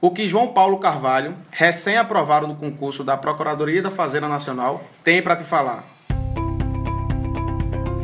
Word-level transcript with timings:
o 0.00 0.10
que 0.10 0.28
João 0.28 0.48
Paulo 0.48 0.78
Carvalho, 0.78 1.34
recém-aprovado 1.50 2.46
no 2.46 2.54
concurso 2.54 3.02
da 3.02 3.16
Procuradoria 3.16 3.82
da 3.82 3.90
Fazenda 3.90 4.28
Nacional, 4.28 4.84
tem 5.02 5.20
para 5.20 5.34
te 5.34 5.42
falar. 5.42 5.82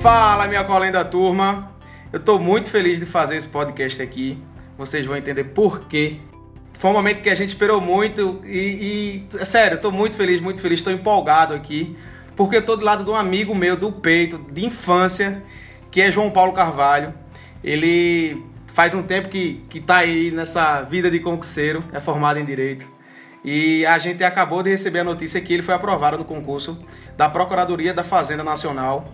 Fala, 0.00 0.48
minha 0.48 0.64
colega 0.64 0.92
da 0.92 1.04
turma! 1.04 1.72
Eu 2.12 2.18
estou 2.18 2.38
muito 2.38 2.68
feliz 2.68 2.98
de 2.98 3.06
fazer 3.06 3.36
esse 3.36 3.48
podcast 3.48 4.02
aqui. 4.02 4.38
Vocês 4.76 5.06
vão 5.06 5.16
entender 5.16 5.44
por 5.44 5.86
quê. 5.86 6.18
Foi 6.78 6.90
um 6.90 6.94
momento 6.94 7.22
que 7.22 7.30
a 7.30 7.34
gente 7.34 7.50
esperou 7.50 7.80
muito 7.80 8.40
e, 8.44 9.24
e 9.32 9.38
é 9.38 9.44
sério, 9.44 9.76
estou 9.76 9.92
muito 9.92 10.16
feliz, 10.16 10.40
muito 10.40 10.60
feliz, 10.60 10.80
estou 10.80 10.92
empolgado 10.92 11.54
aqui, 11.54 11.96
porque 12.36 12.56
estou 12.56 12.76
do 12.76 12.84
lado 12.84 13.04
de 13.04 13.10
um 13.10 13.14
amigo 13.14 13.54
meu 13.54 13.76
do 13.76 13.90
peito, 13.92 14.38
de 14.50 14.66
infância, 14.66 15.42
que 15.90 16.00
é 16.00 16.10
João 16.10 16.30
Paulo 16.30 16.52
Carvalho. 16.52 17.14
Ele 17.62 18.44
faz 18.74 18.92
um 18.92 19.02
tempo 19.02 19.28
que, 19.28 19.64
que 19.70 19.80
tá 19.80 19.98
aí 19.98 20.30
nessa 20.32 20.82
vida 20.82 21.10
de 21.10 21.20
concurseiro, 21.20 21.82
é 21.92 22.00
formado 22.00 22.38
em 22.38 22.44
Direito. 22.44 22.84
E 23.44 23.86
a 23.86 23.98
gente 23.98 24.24
acabou 24.24 24.62
de 24.62 24.70
receber 24.70 25.00
a 25.00 25.04
notícia 25.04 25.40
que 25.40 25.54
ele 25.54 25.62
foi 25.62 25.74
aprovado 25.74 26.18
no 26.18 26.24
concurso 26.24 26.84
da 27.16 27.28
Procuradoria 27.28 27.94
da 27.94 28.02
Fazenda 28.02 28.42
Nacional. 28.42 29.08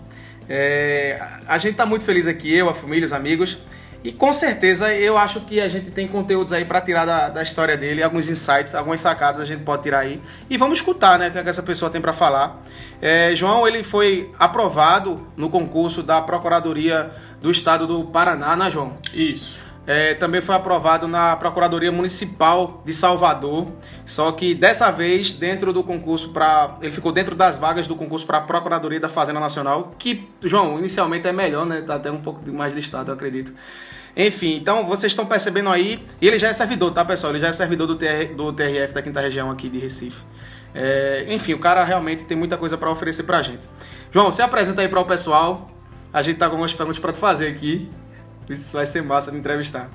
É, 0.49 1.21
a 1.47 1.59
gente 1.59 1.73
está 1.73 1.85
muito 1.85 2.05
feliz 2.05 2.27
aqui, 2.27 2.53
eu, 2.53 2.71
a 2.71 2.75
família, 2.75 3.05
os 3.05 3.13
amigos. 3.13 3.59
E 4.03 4.13
com 4.13 4.33
certeza 4.33 4.95
eu 4.95 5.19
acho 5.19 5.41
que 5.41 5.61
a 5.61 5.69
gente 5.69 5.91
tem 5.91 6.09
conteúdos 6.09 6.53
aí 6.53 6.65
para 6.65 6.81
tirar 6.81 7.05
da, 7.05 7.29
da, 7.29 7.43
história 7.43 7.77
dele, 7.77 8.03
alguns 8.03 8.31
insights, 8.31 8.75
algumas 8.75 9.01
sacadas 9.01 9.41
a 9.41 9.45
gente 9.45 9.63
pode 9.63 9.83
tirar 9.83 10.01
aí. 10.01 10.21
E 10.49 10.57
vamos 10.57 10.79
escutar, 10.79 11.19
né, 11.19 11.29
o 11.29 11.33
que, 11.33 11.39
é 11.39 11.43
que 11.43 11.49
essa 11.51 11.63
pessoa 11.63 11.91
tem 11.91 12.01
para 12.01 12.15
falar. 12.15 12.63
É, 13.01 13.35
João, 13.35 13.69
ele 13.69 13.85
foi 13.85 14.31
aprovado 14.39 15.27
no 15.37 15.51
concurso 15.51 16.03
da 16.03 16.21
Procuradoria 16.23 17.11
do 17.43 17.51
Estado 17.51 17.87
do 17.87 18.05
Paraná, 18.05 18.57
né, 18.57 18.71
João? 18.71 18.95
Isso. 19.13 19.59
É, 19.87 20.15
também 20.15 20.41
foi 20.41 20.55
aprovado 20.55 21.09
na 21.09 21.35
Procuradoria 21.37 21.91
Municipal 21.91 22.83
de 22.85 22.93
Salvador, 22.93 23.67
só 24.07 24.31
que 24.31 24.55
dessa 24.55 24.91
vez 24.91 25.33
dentro 25.33 25.73
do 25.73 25.83
concurso 25.83 26.33
para 26.33 26.77
ele 26.81 26.93
ficou 26.93 27.11
dentro 27.11 27.35
das 27.35 27.57
vagas 27.57 27.89
do 27.89 27.97
concurso 27.97 28.27
para 28.27 28.39
a 28.39 28.41
Procuradoria 28.43 29.01
da 29.01 29.09
Fazenda 29.09 29.41
Nacional, 29.41 29.95
que 29.99 30.29
João 30.45 30.79
inicialmente 30.79 31.27
é 31.27 31.33
melhor, 31.33 31.67
né? 31.67 31.81
Tá 31.81 31.95
até 31.97 32.11
um 32.11 32.21
pouco 32.21 32.49
mais 32.53 32.75
listado, 32.75 33.11
eu 33.11 33.15
acredito. 33.15 33.53
Enfim, 34.17 34.57
então 34.57 34.87
vocês 34.87 35.13
estão 35.13 35.27
percebendo 35.27 35.71
aí, 35.71 36.05
e 36.21 36.27
ele 36.27 36.39
já 36.39 36.49
é 36.49 36.53
servidor, 36.53 36.93
tá 36.93 37.05
pessoal? 37.05 37.33
Ele 37.33 37.41
já 37.41 37.49
é 37.49 37.53
servidor 37.53 37.87
do, 37.87 37.97
TR, 37.97 38.35
do 38.37 38.53
TRF 38.53 38.93
da 38.93 39.03
quinta 39.03 39.21
região 39.21 39.51
aqui 39.51 39.69
de 39.69 39.79
Recife. 39.79 40.23
É, 40.75 41.27
enfim, 41.29 41.55
o 41.55 41.59
cara 41.59 41.85
realmente 41.85 42.25
tem 42.25 42.37
muita 42.37 42.57
coisa 42.57 42.77
para 42.77 42.91
oferecer 42.91 43.25
pra 43.25 43.43
gente. 43.43 43.63
João, 44.13 44.33
se 44.33 44.43
apresenta 44.43 44.83
aí 44.83 44.89
para 44.89 45.01
o 45.01 45.05
pessoal. 45.05 45.71
A 46.13 46.23
gente 46.23 46.39
tá 46.39 46.47
com 46.47 46.53
algumas 46.53 46.73
perguntas 46.73 46.99
para 46.99 47.13
te 47.13 47.19
fazer 47.19 47.49
aqui. 47.49 47.89
Isso 48.49 48.73
vai 48.73 48.87
ser 48.87 49.03
massa 49.03 49.31
de 49.31 49.39
entrevistar. 49.39 49.89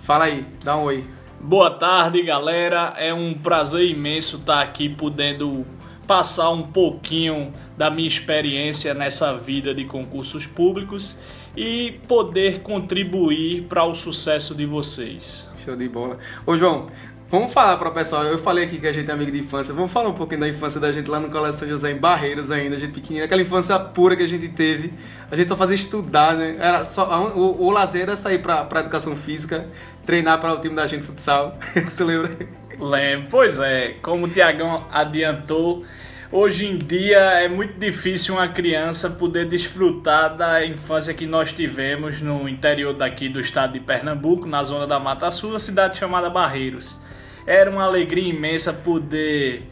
Fala 0.00 0.24
aí, 0.24 0.46
dá 0.62 0.76
um 0.76 0.84
oi. 0.84 1.04
Boa 1.40 1.70
tarde, 1.70 2.22
galera. 2.22 2.94
É 2.98 3.12
um 3.12 3.34
prazer 3.34 3.86
imenso 3.86 4.36
estar 4.36 4.60
aqui 4.60 4.88
podendo 4.88 5.66
passar 6.06 6.50
um 6.50 6.62
pouquinho 6.62 7.52
da 7.76 7.90
minha 7.90 8.08
experiência 8.08 8.92
nessa 8.92 9.34
vida 9.36 9.74
de 9.74 9.84
concursos 9.84 10.46
públicos 10.46 11.16
e 11.56 12.00
poder 12.08 12.60
contribuir 12.60 13.62
para 13.62 13.84
o 13.84 13.94
sucesso 13.94 14.54
de 14.54 14.66
vocês. 14.66 15.48
Show 15.64 15.76
de 15.76 15.88
bola. 15.88 16.18
Ô 16.46 16.56
João, 16.56 16.88
Vamos 17.32 17.50
falar 17.50 17.78
para 17.78 17.88
o 17.88 17.92
pessoal, 17.92 18.24
eu 18.24 18.36
falei 18.36 18.64
aqui 18.64 18.78
que 18.78 18.86
a 18.86 18.92
gente 18.92 19.08
é 19.08 19.14
amigo 19.14 19.32
de 19.32 19.38
infância, 19.38 19.72
vamos 19.72 19.90
falar 19.90 20.10
um 20.10 20.12
pouquinho 20.12 20.40
da 20.40 20.48
infância 20.50 20.78
da 20.78 20.92
gente 20.92 21.08
lá 21.08 21.18
no 21.18 21.30
Colégio 21.30 21.60
São 21.60 21.66
José, 21.66 21.90
em 21.90 21.96
Barreiros 21.96 22.50
ainda, 22.50 22.76
a 22.76 22.78
gente 22.78 22.92
pequenininha, 22.92 23.24
aquela 23.24 23.40
infância 23.40 23.78
pura 23.78 24.14
que 24.14 24.22
a 24.22 24.26
gente 24.26 24.48
teve, 24.48 24.92
a 25.30 25.34
gente 25.34 25.48
só 25.48 25.56
fazia 25.56 25.74
estudar, 25.74 26.34
né? 26.34 26.56
Era 26.58 26.84
só, 26.84 27.32
o, 27.34 27.62
o 27.62 27.70
lazer 27.70 28.02
era 28.02 28.16
sair 28.16 28.38
para 28.40 28.64
pra 28.64 28.80
educação 28.80 29.16
física, 29.16 29.66
treinar 30.04 30.42
para 30.42 30.52
o 30.52 30.60
time 30.60 30.76
da 30.76 30.86
gente 30.86 31.04
futsal, 31.04 31.56
tu 31.96 32.04
lembra? 32.04 32.36
Lembro, 32.78 33.28
pois 33.30 33.58
é, 33.58 33.94
como 34.02 34.26
o 34.26 34.28
Tiagão 34.28 34.86
adiantou, 34.92 35.86
hoje 36.32 36.66
em 36.66 36.78
dia 36.78 37.18
é 37.18 37.46
muito 37.46 37.78
difícil 37.78 38.34
uma 38.34 38.48
criança 38.48 39.10
poder 39.10 39.46
desfrutar 39.46 40.34
da 40.34 40.64
infância 40.64 41.12
que 41.12 41.26
nós 41.26 41.52
tivemos 41.52 42.22
no 42.22 42.48
interior 42.48 42.94
daqui 42.94 43.28
do 43.28 43.38
estado 43.38 43.74
de 43.74 43.80
Pernambuco, 43.80 44.46
na 44.48 44.64
zona 44.64 44.86
da 44.86 44.98
Mata 44.98 45.30
Sul, 45.30 45.58
cidade 45.60 45.98
chamada 45.98 46.30
Barreiros. 46.30 46.98
Era 47.46 47.70
uma 47.70 47.84
alegria 47.84 48.32
imensa 48.32 48.72
poder 48.72 49.64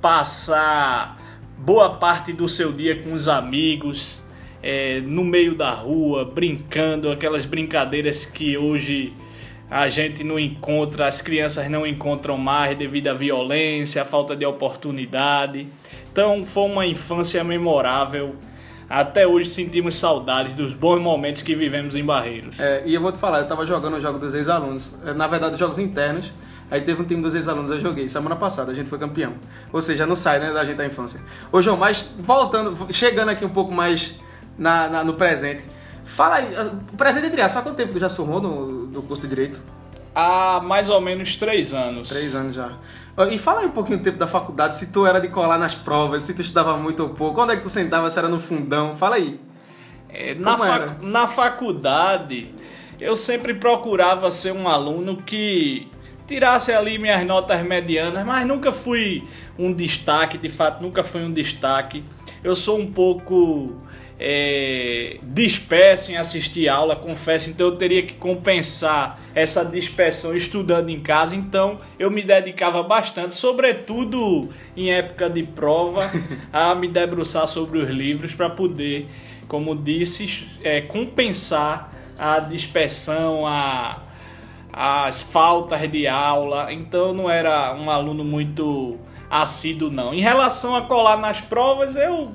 passar 0.00 1.20
boa 1.58 1.96
parte 1.96 2.32
do 2.32 2.48
seu 2.48 2.72
dia 2.72 3.02
com 3.02 3.12
os 3.12 3.26
amigos, 3.26 4.22
é, 4.62 5.00
no 5.00 5.24
meio 5.24 5.54
da 5.54 5.72
rua, 5.72 6.24
brincando, 6.24 7.10
aquelas 7.10 7.44
brincadeiras 7.44 8.24
que 8.24 8.56
hoje 8.56 9.12
a 9.70 9.88
gente 9.88 10.22
não 10.22 10.38
encontra, 10.38 11.08
as 11.08 11.20
crianças 11.20 11.68
não 11.68 11.86
encontram 11.86 12.36
mais 12.36 12.76
devido 12.76 13.08
à 13.08 13.14
violência, 13.14 14.02
à 14.02 14.04
falta 14.04 14.36
de 14.36 14.46
oportunidade. 14.46 15.66
Então 16.14 16.46
foi 16.46 16.62
uma 16.70 16.86
infância 16.86 17.42
memorável. 17.42 18.36
Até 18.88 19.26
hoje 19.26 19.48
sentimos 19.48 19.96
saudades 19.96 20.54
dos 20.54 20.72
bons 20.72 21.02
momentos 21.02 21.42
que 21.42 21.56
vivemos 21.56 21.96
em 21.96 22.04
Barreiros. 22.04 22.60
É, 22.60 22.84
e 22.86 22.94
eu 22.94 23.00
vou 23.00 23.10
te 23.10 23.18
falar, 23.18 23.38
eu 23.38 23.42
estava 23.42 23.66
jogando 23.66 23.96
o 23.96 24.00
jogo 24.00 24.20
dos 24.20 24.32
ex-alunos, 24.32 24.94
é, 25.04 25.12
na 25.12 25.26
verdade 25.26 25.58
jogos 25.58 25.80
internos, 25.80 26.32
Aí 26.70 26.80
teve 26.80 27.02
um 27.02 27.04
time 27.04 27.20
dos 27.20 27.34
ex-alunos, 27.34 27.70
eu 27.70 27.80
joguei. 27.80 28.08
Semana 28.08 28.36
passada 28.36 28.72
a 28.72 28.74
gente 28.74 28.88
foi 28.88 28.98
campeão. 28.98 29.34
Ou 29.72 29.82
seja, 29.82 30.06
não 30.06 30.16
sai, 30.16 30.40
né, 30.40 30.50
da 30.50 30.64
gente 30.64 30.76
da 30.76 30.86
infância. 30.86 31.20
Ô, 31.52 31.60
João, 31.60 31.76
mas 31.76 32.08
voltando, 32.18 32.74
chegando 32.90 33.28
aqui 33.28 33.44
um 33.44 33.50
pouco 33.50 33.72
mais 33.72 34.18
na, 34.58 34.88
na 34.88 35.04
no 35.04 35.12
presente. 35.12 35.66
Fala 36.04 36.36
aí, 36.36 36.54
o 36.92 36.96
presente 36.96 37.26
entre 37.26 37.40
aspas, 37.40 37.52
faz 37.52 37.64
quanto 37.64 37.76
tempo 37.76 37.92
tu 37.92 37.98
já 37.98 38.08
se 38.08 38.16
formou 38.16 38.40
no, 38.40 38.86
no 38.86 39.02
curso 39.02 39.22
de 39.22 39.28
Direito? 39.28 39.60
Há 40.14 40.60
mais 40.64 40.88
ou 40.88 41.00
menos 41.00 41.36
três 41.36 41.74
anos. 41.74 42.08
Três 42.08 42.34
anos 42.34 42.56
já. 42.56 42.72
E 43.30 43.38
fala 43.38 43.60
aí 43.60 43.66
um 43.66 43.70
pouquinho 43.70 43.98
do 43.98 44.04
tempo 44.04 44.18
da 44.18 44.26
faculdade, 44.26 44.76
se 44.76 44.90
tu 44.90 45.06
era 45.06 45.20
de 45.20 45.28
colar 45.28 45.56
nas 45.56 45.74
provas, 45.74 46.24
se 46.24 46.34
tu 46.34 46.42
estudava 46.42 46.76
muito 46.76 47.00
ou 47.00 47.10
pouco, 47.10 47.40
onde 47.40 47.52
é 47.52 47.56
que 47.56 47.62
tu 47.62 47.70
sentava, 47.70 48.10
se 48.10 48.18
era 48.18 48.28
no 48.28 48.40
fundão, 48.40 48.96
fala 48.96 49.16
aí. 49.16 49.38
É, 50.08 50.34
na, 50.34 50.58
fac... 50.58 51.02
na 51.02 51.26
faculdade, 51.28 52.52
eu 53.00 53.14
sempre 53.14 53.54
procurava 53.54 54.30
ser 54.32 54.52
um 54.52 54.68
aluno 54.68 55.22
que 55.22 55.88
tirasse 56.26 56.72
ali 56.72 56.98
minhas 56.98 57.24
notas 57.26 57.62
medianas, 57.62 58.24
mas 58.24 58.46
nunca 58.46 58.72
fui 58.72 59.24
um 59.58 59.72
destaque, 59.72 60.38
de 60.38 60.48
fato, 60.48 60.82
nunca 60.82 61.04
fui 61.04 61.22
um 61.22 61.32
destaque. 61.32 62.02
Eu 62.42 62.54
sou 62.54 62.78
um 62.78 62.90
pouco 62.90 63.74
é, 64.18 65.18
disperso 65.22 66.12
em 66.12 66.16
assistir 66.16 66.68
aula, 66.68 66.94
confesso, 66.94 67.50
então 67.50 67.68
eu 67.68 67.76
teria 67.76 68.02
que 68.02 68.14
compensar 68.14 69.20
essa 69.34 69.64
dispersão 69.64 70.36
estudando 70.36 70.90
em 70.90 71.00
casa, 71.00 71.34
então 71.34 71.80
eu 71.98 72.10
me 72.10 72.22
dedicava 72.22 72.82
bastante, 72.82 73.34
sobretudo 73.34 74.48
em 74.76 74.92
época 74.92 75.28
de 75.28 75.42
prova, 75.42 76.10
a 76.52 76.74
me 76.74 76.88
debruçar 76.88 77.48
sobre 77.48 77.78
os 77.78 77.90
livros 77.90 78.34
para 78.34 78.48
poder, 78.48 79.08
como 79.48 79.74
disse, 79.74 80.48
é, 80.62 80.80
compensar 80.80 81.92
a 82.16 82.38
dispersão, 82.38 83.46
a 83.46 84.03
as 84.76 85.22
faltas 85.22 85.88
de 85.88 86.08
aula, 86.08 86.72
então 86.72 87.14
não 87.14 87.30
era 87.30 87.72
um 87.76 87.88
aluno 87.88 88.24
muito 88.24 88.98
assíduo 89.30 89.88
não. 89.88 90.12
Em 90.12 90.20
relação 90.20 90.74
a 90.74 90.82
colar 90.82 91.16
nas 91.16 91.40
provas, 91.40 91.94
eu 91.94 92.32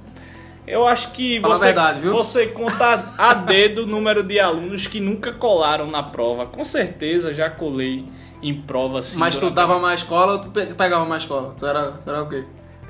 eu 0.66 0.88
acho 0.88 1.12
que 1.12 1.40
você, 1.40 1.66
verdade, 1.66 2.08
você 2.08 2.48
conta 2.48 3.14
a 3.18 3.34
dedo 3.34 3.84
o 3.84 3.86
número 3.86 4.24
de 4.24 4.40
alunos 4.40 4.88
que 4.88 5.02
nunca 5.02 5.34
colaram 5.34 5.88
na 5.88 6.02
prova. 6.02 6.46
Com 6.46 6.64
certeza 6.64 7.34
já 7.34 7.50
colei 7.50 8.06
em 8.42 8.54
prova 8.54 9.00
assim. 9.00 9.18
Mas 9.18 9.38
tu 9.38 9.50
dava 9.50 9.78
mais 9.78 10.02
cola 10.02 10.34
ou 10.34 10.40
tu 10.40 10.50
pegava 10.50 11.04
mais 11.04 11.26
cola? 11.26 11.54
Tu 11.60 11.66
era, 11.66 11.92
tu 11.92 12.10
era 12.10 12.24
o 12.24 12.30
quê? 12.30 12.46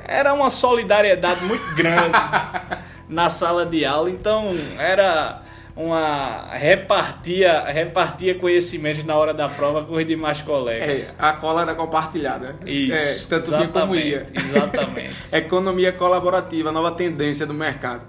Era 0.06 0.34
uma 0.34 0.52
solidariedade 0.52 1.44
muito 1.46 1.74
grande 1.76 2.12
na 3.10 3.30
sala 3.30 3.66
de 3.66 3.84
aula, 3.84 4.12
então 4.12 4.50
era 4.78 5.42
uma 5.80 6.50
repartia, 6.52 7.64
repartia 7.64 8.36
conhecimento 8.36 9.06
na 9.06 9.16
hora 9.16 9.34
da 9.34 9.48
prova 9.48 9.86
com 9.86 9.96
os 9.96 10.06
demais 10.06 10.42
colegas. 10.42 11.10
É, 11.10 11.16
a 11.18 11.32
cola 11.32 11.62
era 11.62 11.74
compartilhada. 11.74 12.58
Isso. 12.66 13.26
É, 13.26 13.28
tanto 13.30 13.50
vinha 13.52 13.70
como 13.70 13.96
ia. 13.96 14.26
Exatamente. 14.34 15.16
Economia 15.32 15.94
colaborativa, 15.94 16.70
nova 16.70 16.92
tendência 16.92 17.46
do 17.46 17.54
mercado. 17.54 18.02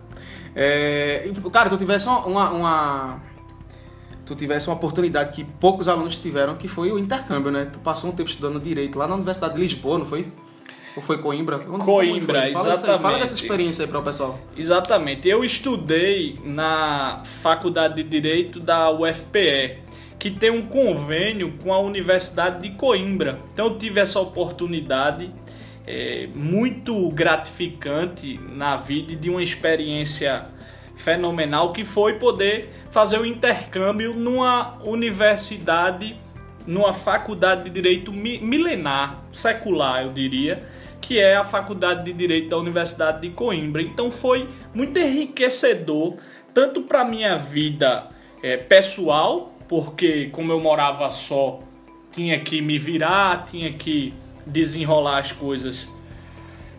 É, 0.54 1.30
cara, 1.52 1.70
tu 1.70 1.76
tivesse 1.76 2.08
uma, 2.08 2.26
uma, 2.26 2.50
uma, 2.50 3.22
tu 4.26 4.34
tivesse 4.34 4.66
uma 4.66 4.74
oportunidade 4.74 5.30
que 5.30 5.44
poucos 5.44 5.86
alunos 5.86 6.18
tiveram, 6.18 6.56
que 6.56 6.66
foi 6.66 6.90
o 6.90 6.98
intercâmbio, 6.98 7.52
né? 7.52 7.68
Tu 7.72 7.78
passou 7.78 8.10
um 8.10 8.12
tempo 8.12 8.28
estudando 8.28 8.58
direito 8.58 8.98
lá 8.98 9.06
na 9.06 9.14
Universidade 9.14 9.54
de 9.54 9.60
Lisboa, 9.60 9.96
não 9.96 10.06
foi? 10.06 10.26
Ou 10.96 11.02
foi 11.02 11.18
Coimbra? 11.18 11.56
Onde 11.68 11.84
Coimbra, 11.84 12.42
foi? 12.42 12.52
Fala 12.52 12.72
exatamente. 12.72 13.02
fala 13.02 13.18
dessa 13.18 13.34
experiência 13.34 13.84
aí 13.84 13.88
para 13.88 13.98
o 13.98 14.02
pessoal. 14.02 14.38
Exatamente. 14.56 15.28
Eu 15.28 15.44
estudei 15.44 16.38
na 16.44 17.22
Faculdade 17.24 18.02
de 18.02 18.02
Direito 18.02 18.58
da 18.58 18.90
UFPE, 18.90 19.78
que 20.18 20.30
tem 20.30 20.50
um 20.50 20.62
convênio 20.62 21.54
com 21.62 21.72
a 21.72 21.78
Universidade 21.78 22.62
de 22.62 22.74
Coimbra. 22.76 23.40
Então 23.52 23.66
eu 23.66 23.78
tive 23.78 24.00
essa 24.00 24.20
oportunidade 24.20 25.32
é, 25.86 26.28
muito 26.34 27.08
gratificante 27.10 28.38
na 28.52 28.76
vida 28.76 29.14
de 29.14 29.30
uma 29.30 29.42
experiência 29.42 30.46
fenomenal 30.96 31.72
que 31.72 31.84
foi 31.84 32.14
poder 32.14 32.70
fazer 32.90 33.18
o 33.18 33.24
intercâmbio 33.24 34.14
numa 34.14 34.78
universidade 34.84 36.16
numa 36.70 36.94
faculdade 36.94 37.64
de 37.64 37.70
direito 37.70 38.12
milenar, 38.12 39.24
secular, 39.32 40.04
eu 40.04 40.12
diria, 40.12 40.62
que 41.00 41.18
é 41.18 41.34
a 41.34 41.42
Faculdade 41.42 42.04
de 42.04 42.12
Direito 42.12 42.48
da 42.48 42.58
Universidade 42.58 43.22
de 43.22 43.30
Coimbra. 43.30 43.82
Então 43.82 44.08
foi 44.08 44.48
muito 44.72 44.96
enriquecedor, 44.96 46.14
tanto 46.54 46.82
para 46.82 47.04
minha 47.04 47.36
vida 47.36 48.08
é, 48.40 48.56
pessoal, 48.56 49.52
porque 49.68 50.26
como 50.26 50.52
eu 50.52 50.60
morava 50.60 51.10
só, 51.10 51.58
tinha 52.12 52.38
que 52.38 52.62
me 52.62 52.78
virar, 52.78 53.44
tinha 53.46 53.72
que 53.72 54.14
desenrolar 54.46 55.18
as 55.18 55.32
coisas 55.32 55.92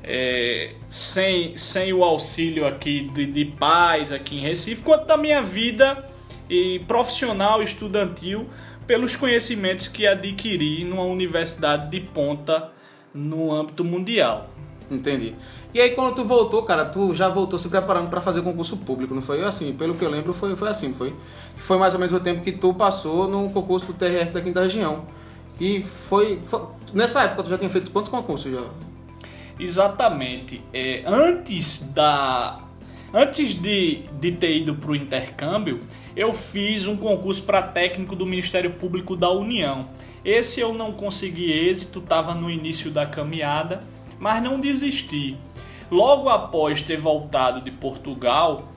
é, 0.05 0.73
sem, 0.89 1.57
sem 1.57 1.91
o 1.91 2.01
auxílio 2.01 2.65
aqui 2.65 3.09
de, 3.13 3.25
de 3.25 3.43
pais 3.43 4.09
aqui 4.09 4.37
em 4.37 4.41
Recife, 4.41 4.83
quanto 4.83 5.05
da 5.05 5.17
minha 5.17 5.41
vida 5.41 6.09
e 6.49 6.79
profissional 6.87 7.61
estudantil 7.61 8.47
pelos 8.91 9.15
conhecimentos 9.15 9.87
que 9.87 10.05
adquiri 10.05 10.83
numa 10.83 11.05
universidade 11.05 11.89
de 11.89 12.01
ponta 12.01 12.71
no 13.13 13.49
âmbito 13.49 13.85
mundial. 13.85 14.49
Entendi. 14.91 15.33
E 15.73 15.79
aí 15.79 15.91
quando 15.91 16.13
tu 16.13 16.25
voltou, 16.25 16.61
cara, 16.63 16.83
tu 16.83 17.13
já 17.13 17.29
voltou 17.29 17.57
se 17.57 17.69
preparando 17.69 18.09
para 18.09 18.19
fazer 18.19 18.41
concurso 18.41 18.75
público, 18.75 19.15
não 19.15 19.21
foi 19.21 19.41
assim? 19.45 19.71
Pelo 19.71 19.95
que 19.95 20.03
eu 20.03 20.09
lembro, 20.09 20.33
foi, 20.33 20.57
foi 20.57 20.67
assim, 20.67 20.93
foi. 20.93 21.15
Foi 21.55 21.77
mais 21.77 21.93
ou 21.93 22.01
menos 22.01 22.13
o 22.13 22.19
tempo 22.19 22.41
que 22.41 22.51
tu 22.51 22.73
passou 22.73 23.29
no 23.29 23.49
concurso 23.51 23.85
do 23.85 23.93
TRF 23.93 24.33
da 24.33 24.41
quinta 24.41 24.61
região. 24.61 25.05
E 25.57 25.81
foi, 25.83 26.41
foi 26.45 26.61
nessa 26.93 27.23
época 27.23 27.43
tu 27.43 27.49
já 27.49 27.57
tinha 27.57 27.69
feito 27.69 27.89
quantos 27.91 28.09
concursos 28.09 28.51
já? 28.51 28.65
Exatamente. 29.57 30.61
É, 30.73 31.01
antes 31.07 31.81
da 31.93 32.59
antes 33.13 33.53
de, 33.53 34.03
de 34.19 34.31
ter 34.31 34.57
ido 34.57 34.75
para 34.75 34.91
o 34.91 34.95
intercâmbio, 34.95 35.81
eu 36.15 36.33
fiz 36.33 36.87
um 36.87 36.97
concurso 36.97 37.43
para 37.43 37.61
técnico 37.61 38.15
do 38.15 38.25
Ministério 38.25 38.71
Público 38.71 39.15
da 39.15 39.29
União. 39.29 39.89
Esse 40.23 40.59
eu 40.59 40.73
não 40.73 40.91
consegui 40.91 41.51
êxito, 41.51 41.99
estava 41.99 42.35
no 42.35 42.49
início 42.49 42.91
da 42.91 43.05
caminhada, 43.05 43.79
mas 44.19 44.41
não 44.43 44.59
desisti. 44.59 45.37
Logo 45.89 46.29
após 46.29 46.81
ter 46.81 46.99
voltado 46.99 47.61
de 47.61 47.71
Portugal, 47.71 48.71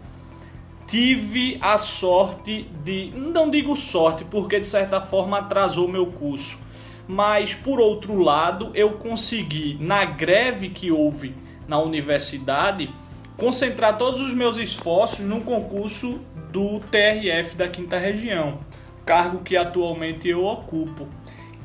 tive 0.86 1.58
a 1.60 1.78
sorte 1.78 2.68
de, 2.82 3.12
não 3.14 3.50
digo 3.50 3.76
sorte, 3.76 4.24
porque 4.24 4.58
de 4.60 4.66
certa 4.66 5.00
forma 5.00 5.38
atrasou 5.38 5.88
meu 5.88 6.06
curso, 6.06 6.58
mas 7.06 7.54
por 7.54 7.80
outro 7.80 8.20
lado, 8.20 8.70
eu 8.74 8.92
consegui 8.92 9.76
na 9.80 10.04
greve 10.04 10.70
que 10.70 10.90
houve 10.90 11.34
na 11.68 11.78
universidade 11.78 12.92
concentrar 13.36 13.98
todos 13.98 14.20
os 14.20 14.32
meus 14.34 14.56
esforços 14.56 15.20
no 15.20 15.40
concurso 15.40 16.20
do 16.50 16.80
TRF 16.80 17.56
da 17.56 17.68
Quinta 17.68 17.98
Região, 17.98 18.60
cargo 19.04 19.38
que 19.38 19.56
atualmente 19.56 20.28
eu 20.28 20.44
ocupo. 20.44 21.08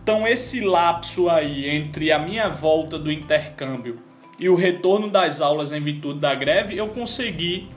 Então 0.02 0.28
esse 0.28 0.62
lapso 0.62 1.30
aí 1.30 1.70
entre 1.70 2.12
a 2.12 2.18
minha 2.18 2.50
volta 2.50 2.98
do 2.98 3.12
intercâmbio 3.12 4.00
e 4.40 4.50
o 4.50 4.56
retorno 4.56 5.10
das 5.10 5.42
aulas 5.42 5.72
em 5.72 5.82
virtude 5.82 6.20
da 6.20 6.34
greve, 6.34 6.76
eu 6.76 6.88
consegui 6.88 7.68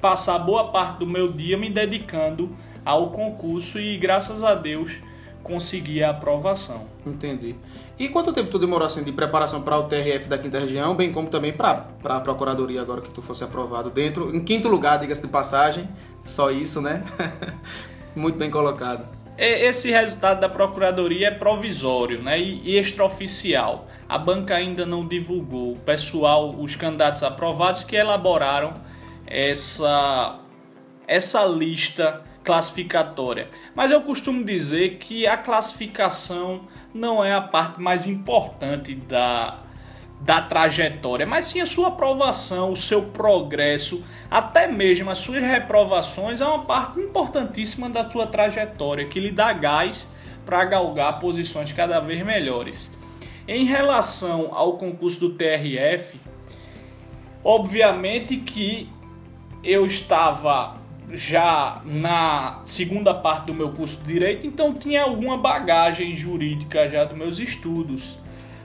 passar 0.00 0.38
boa 0.40 0.70
parte 0.70 0.98
do 0.98 1.06
meu 1.06 1.32
dia 1.32 1.56
me 1.56 1.70
dedicando 1.70 2.54
ao 2.84 3.10
concurso 3.10 3.78
e 3.78 3.96
graças 3.96 4.42
a 4.44 4.54
Deus 4.54 5.00
consegui 5.48 6.04
a 6.04 6.10
aprovação. 6.10 6.86
Entendi. 7.06 7.56
E 7.98 8.08
quanto 8.08 8.32
tempo 8.32 8.50
tu 8.50 8.58
demorou 8.58 8.86
assim 8.86 9.02
de 9.02 9.10
preparação 9.10 9.62
para 9.62 9.76
o 9.78 9.84
TRF 9.84 10.28
da 10.28 10.38
quinta 10.38 10.60
região, 10.60 10.94
bem 10.94 11.10
como 11.12 11.28
também 11.28 11.52
para 11.52 11.86
a 12.04 12.20
procuradoria 12.20 12.80
agora 12.80 13.00
que 13.00 13.10
tu 13.10 13.20
fosse 13.20 13.42
aprovado 13.42 13.90
dentro, 13.90 14.34
em 14.34 14.40
quinto 14.40 14.68
lugar, 14.68 15.00
diga-se 15.00 15.22
de 15.22 15.28
passagem, 15.28 15.88
só 16.22 16.50
isso, 16.50 16.80
né? 16.80 17.02
Muito 18.14 18.38
bem 18.38 18.50
colocado. 18.50 19.18
Esse 19.36 19.92
resultado 19.92 20.40
da 20.40 20.48
Procuradoria 20.48 21.28
é 21.28 21.30
provisório 21.30 22.20
né, 22.20 22.40
e 22.40 22.76
extraoficial. 22.76 23.86
A 24.08 24.18
banca 24.18 24.56
ainda 24.56 24.84
não 24.84 25.06
divulgou. 25.06 25.74
O 25.74 25.78
pessoal, 25.78 26.56
os 26.58 26.74
candidatos 26.74 27.22
aprovados 27.22 27.84
que 27.84 27.94
elaboraram 27.94 28.74
essa, 29.24 30.40
essa 31.06 31.44
lista 31.44 32.24
classificatória. 32.48 33.50
Mas 33.74 33.90
eu 33.90 34.00
costumo 34.00 34.42
dizer 34.42 34.96
que 34.96 35.26
a 35.26 35.36
classificação 35.36 36.62
não 36.94 37.22
é 37.22 37.34
a 37.34 37.42
parte 37.42 37.78
mais 37.78 38.06
importante 38.06 38.94
da, 38.94 39.58
da 40.22 40.40
trajetória, 40.40 41.26
mas 41.26 41.44
sim 41.44 41.60
a 41.60 41.66
sua 41.66 41.88
aprovação, 41.88 42.72
o 42.72 42.76
seu 42.76 43.02
progresso, 43.02 44.02
até 44.30 44.66
mesmo 44.66 45.10
as 45.10 45.18
suas 45.18 45.42
reprovações 45.42 46.40
é 46.40 46.46
uma 46.46 46.64
parte 46.64 46.98
importantíssima 46.98 47.90
da 47.90 48.08
sua 48.08 48.26
trajetória 48.26 49.06
que 49.06 49.20
lhe 49.20 49.30
dá 49.30 49.52
gás 49.52 50.10
para 50.46 50.64
galgar 50.64 51.18
posições 51.18 51.70
cada 51.70 52.00
vez 52.00 52.24
melhores. 52.24 52.90
Em 53.46 53.66
relação 53.66 54.54
ao 54.54 54.78
concurso 54.78 55.20
do 55.20 55.34
TRF, 55.34 56.18
obviamente 57.44 58.38
que 58.38 58.88
eu 59.62 59.84
estava 59.84 60.77
já 61.10 61.80
na 61.84 62.60
segunda 62.64 63.14
parte 63.14 63.46
do 63.46 63.54
meu 63.54 63.72
curso 63.72 63.96
de 63.98 64.12
direito, 64.12 64.46
então 64.46 64.74
tinha 64.74 65.02
alguma 65.02 65.38
bagagem 65.38 66.14
jurídica 66.14 66.88
já 66.88 67.04
dos 67.04 67.16
meus 67.16 67.38
estudos, 67.38 68.18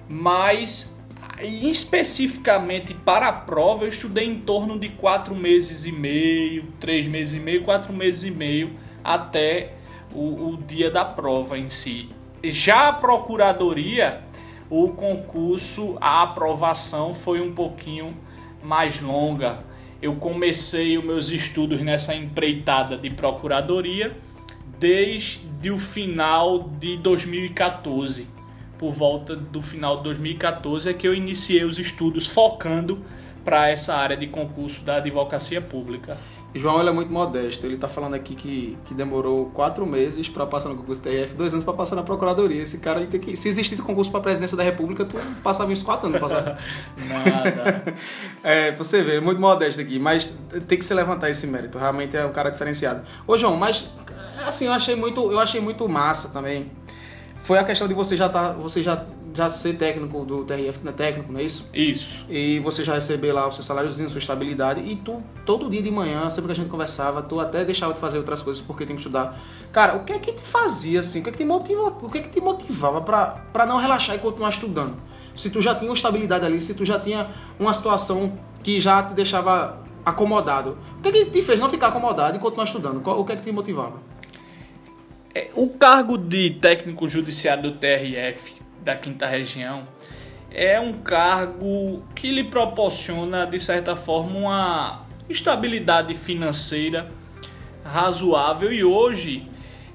mas 0.10 1.00
especificamente 1.42 2.94
para 2.94 3.28
a 3.28 3.34
prova, 3.34 3.86
eu 3.86 3.88
estudei 3.88 4.25
em 4.25 4.40
torno 4.40 4.78
de 4.78 4.90
quatro 4.90 5.36
meses 5.36 5.86
e 5.86 5.92
meio, 5.92 6.66
três 6.80 7.07
meses 7.07 7.36
e 7.36 7.40
meio, 7.40 7.63
quatro 7.63 7.94
meses 7.94 8.24
e 8.24 8.31
meio 8.31 8.72
até 9.04 9.74
o, 10.13 10.50
o 10.50 10.57
dia 10.57 10.92
da 10.92 11.04
prova 11.04 11.57
em 11.57 11.69
si. 11.69 12.10
Já 12.44 12.89
a 12.89 12.94
procuradoria, 12.94 14.22
o 14.69 14.89
concurso, 14.89 15.98
a 16.00 16.24
aprovação 16.24 17.16
foi 17.16 17.42
um 17.42 17.54
pouquinho 17.54 18.16
mais 18.62 19.01
longa. 19.01 19.60
Eu 20.04 20.16
comecei 20.16 20.98
os 20.98 21.04
meus 21.06 21.30
estudos 21.30 21.80
nessa 21.82 22.14
empreitada 22.14 22.98
de 22.98 23.10
procuradoria 23.10 24.16
desde 24.78 25.72
o 25.72 25.80
final 25.80 26.70
de 26.78 26.98
2014 26.98 28.28
por 28.78 28.92
volta 28.92 29.34
do 29.34 29.62
final 29.62 30.00
de 30.00 30.04
2014 30.04 30.90
é 30.90 30.94
que 30.94 31.08
eu 31.08 31.14
iniciei 31.14 31.64
os 31.64 31.80
estudos 31.80 32.28
focando 32.28 33.02
para 33.46 33.70
essa 33.70 33.96
área 33.96 34.18
de 34.18 34.28
concurso 34.28 34.84
da 34.84 34.98
advocacia 34.98 35.62
pública. 35.62 36.18
João 36.56 36.80
ele 36.80 36.90
é 36.90 36.92
muito 36.92 37.12
modesto. 37.12 37.66
Ele 37.66 37.76
está 37.76 37.88
falando 37.88 38.14
aqui 38.14 38.36
que, 38.36 38.78
que 38.86 38.94
demorou 38.94 39.48
quatro 39.48 39.86
meses 39.86 40.30
para 40.30 40.46
passar 40.46 40.70
no 40.70 40.76
concurso 40.76 41.02
TRF, 41.02 41.36
dois 41.36 41.54
anos 41.54 41.64
para 41.64 41.74
passar 41.74 41.96
na 41.96 42.04
procuradoria. 42.04 42.62
Esse 42.62 42.78
cara 42.80 43.00
ele 43.00 43.08
tem 43.08 43.20
que, 43.20 43.36
se 43.36 43.50
existisse 43.50 43.82
concurso 43.82 44.12
para 44.12 44.22
presidência 44.22 44.56
da 44.56 44.64
República, 44.64 45.04
tu 45.06 45.18
passava 45.44 45.72
uns 45.72 45.82
quatro 45.82 46.08
anos 46.08 46.20
passava. 46.20 46.58
Nada. 47.08 47.84
é, 48.44 48.72
você 48.74 49.04
vê, 49.04 49.20
muito 49.20 49.42
modesto 49.42 49.82
aqui, 49.82 50.00
mas 50.00 50.38
tem 50.68 50.77
que 50.77 50.86
se 50.86 50.94
levantar 50.94 51.30
esse 51.30 51.48
mérito. 51.48 51.77
Realmente 51.77 52.16
é 52.16 52.25
um 52.25 52.32
cara 52.32 52.50
diferenciado. 52.50 53.01
Ô 53.25 53.38
João, 53.38 53.58
mas 53.58 53.86
assim 54.46 54.66
eu 54.66 54.74
achei 54.74 54.96
muito, 54.96 55.32
eu 55.32 55.39
achei 55.39 55.60
muito 55.60 55.88
massa 55.89 56.30
também 56.30 56.72
foi 57.44 57.60
a 57.60 57.63
questão 57.63 57.88
de 57.88 57.94
você 57.94 58.16
já 58.16 58.30
tá, 58.30 58.54
você 58.54 58.82
já 58.82 59.06
já 59.34 59.50
ser 59.50 59.74
técnico 59.78 60.24
do 60.24 60.44
TRF, 60.44 60.80
né? 60.84 60.92
Técnico, 60.92 61.32
não 61.32 61.40
é 61.40 61.44
isso? 61.44 61.68
Isso. 61.74 62.25
E 62.30 62.60
você 62.60 62.84
já 62.84 62.94
receber 62.94 63.32
lá 63.32 63.48
o 63.48 63.52
seu 63.52 63.63
saláriozinho, 63.63 64.10
sua 64.10 64.20
estabilidade. 64.20 64.82
E 64.82 64.96
tu, 64.96 65.24
todo 65.46 65.70
dia 65.70 65.82
de 65.82 65.90
manhã, 65.90 66.30
sempre 66.30 66.46
que 66.46 66.52
a 66.52 66.56
gente 66.56 66.70
conversava, 66.70 67.22
tu 67.22 67.40
até 67.40 67.66
deixava 67.66 67.94
de 67.94 68.00
fazer 68.00 68.18
outras 68.18 68.42
coisas 68.42 68.62
porque 68.62 68.86
tem 68.86 68.96
que 68.96 69.02
estudar. 69.02 69.40
Cara, 69.72 69.96
o 69.96 70.04
que 70.04 70.13
é 70.13 70.20
que 70.20 70.32
te 70.32 70.42
fazia 70.42 71.00
assim? 71.00 71.20
O 71.20 71.24
que 71.24 71.30
é 71.30 71.32
que 71.32 71.38
te, 71.40 71.46
motiva, 71.46 71.88
o 72.02 72.10
que 72.10 72.20
é 72.20 72.22
que 72.22 72.30
te 72.30 72.40
motivava 72.40 73.02
para 73.02 73.66
não 73.66 73.78
relaxar 73.78 74.16
e 74.16 74.20
continuar 74.20 74.50
estudando? 74.50 74.96
Se 75.36 75.50
tu 75.50 75.62
já 75.62 75.74
tinha 75.74 75.90
uma 75.90 75.96
estabilidade 75.96 76.46
ali, 76.46 76.62
se 76.62 76.75
tu 76.75 76.86
já 76.86 77.00
tinha 77.00 77.32
uma 77.60 77.74
situação 77.74 78.38
que 78.62 78.80
já 78.80 79.02
te 79.02 79.16
deixava 79.16 79.82
acomodado. 80.06 80.78
O 81.00 81.02
que 81.02 81.10
é 81.10 81.12
que 81.12 81.25
te 81.25 81.42
fez 81.42 81.60
não 81.60 81.70
ficar 81.70 81.88
acomodado 81.88 82.38
e 82.38 82.40
continuar 82.40 82.66
estudando? 82.66 83.02
O 83.04 83.25
que 83.25 83.32
é 83.32 83.36
que 83.36 83.42
te 83.42 83.52
motivava? 83.52 84.00
É, 85.34 85.50
o 85.56 85.70
cargo 85.70 86.16
de 86.16 86.52
técnico 86.52 87.10
judiciário 87.10 87.63
do 87.63 87.72
TRF 87.72 88.62
da 88.84 88.96
quinta 88.96 89.25
região 89.25 89.88
é 90.52 90.80
um 90.80 90.94
cargo 90.94 92.04
que 92.13 92.32
lhe 92.32 92.44
proporciona, 92.44 93.46
de 93.46 93.60
certa 93.60 93.96
forma, 93.96 94.38
uma 94.38 95.06
estabilidade 95.28 96.13
financeira 96.13 97.10
razoável 97.84 98.72
e 98.72 98.84
hoje, 98.84 99.50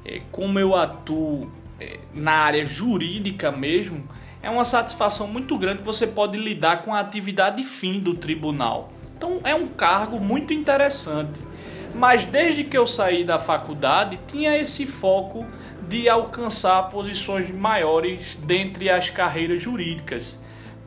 é, 0.05 0.21
como 0.33 0.59
eu 0.59 0.75
atuo 0.75 1.51
é, 1.79 2.01
na 2.13 2.33
área 2.33 2.67
jurídica 2.67 3.53
mesmo, 3.53 4.09
é 4.43 4.51
uma 4.51 4.65
satisfação 4.65 5.29
muito 5.29 5.57
grande 5.57 5.79
que 5.79 5.85
você 5.85 6.07
pode 6.07 6.37
lidar 6.37 6.83
com 6.83 6.93
a 6.93 7.01
atividade 7.01 7.63
fim 7.63 8.01
do 8.01 8.15
tribunal. 8.15 8.93
Então 9.17 9.41
é 9.45 9.55
um 9.55 9.67
cargo 9.67 10.19
muito 10.19 10.53
interessante 10.53 11.41
mas 11.95 12.25
desde 12.25 12.65
que 12.65 12.77
eu 12.77 12.87
saí 12.87 13.25
da 13.25 13.39
faculdade 13.39 14.19
tinha 14.27 14.57
esse 14.57 14.87
foco 14.87 15.47
de 15.89 16.09
alcançar 16.09 16.91
posições 16.91 17.51
maiores 17.51 18.37
dentre 18.45 18.91
as 18.91 19.09
carreiras 19.09 19.61
jurídicas, 19.61 20.39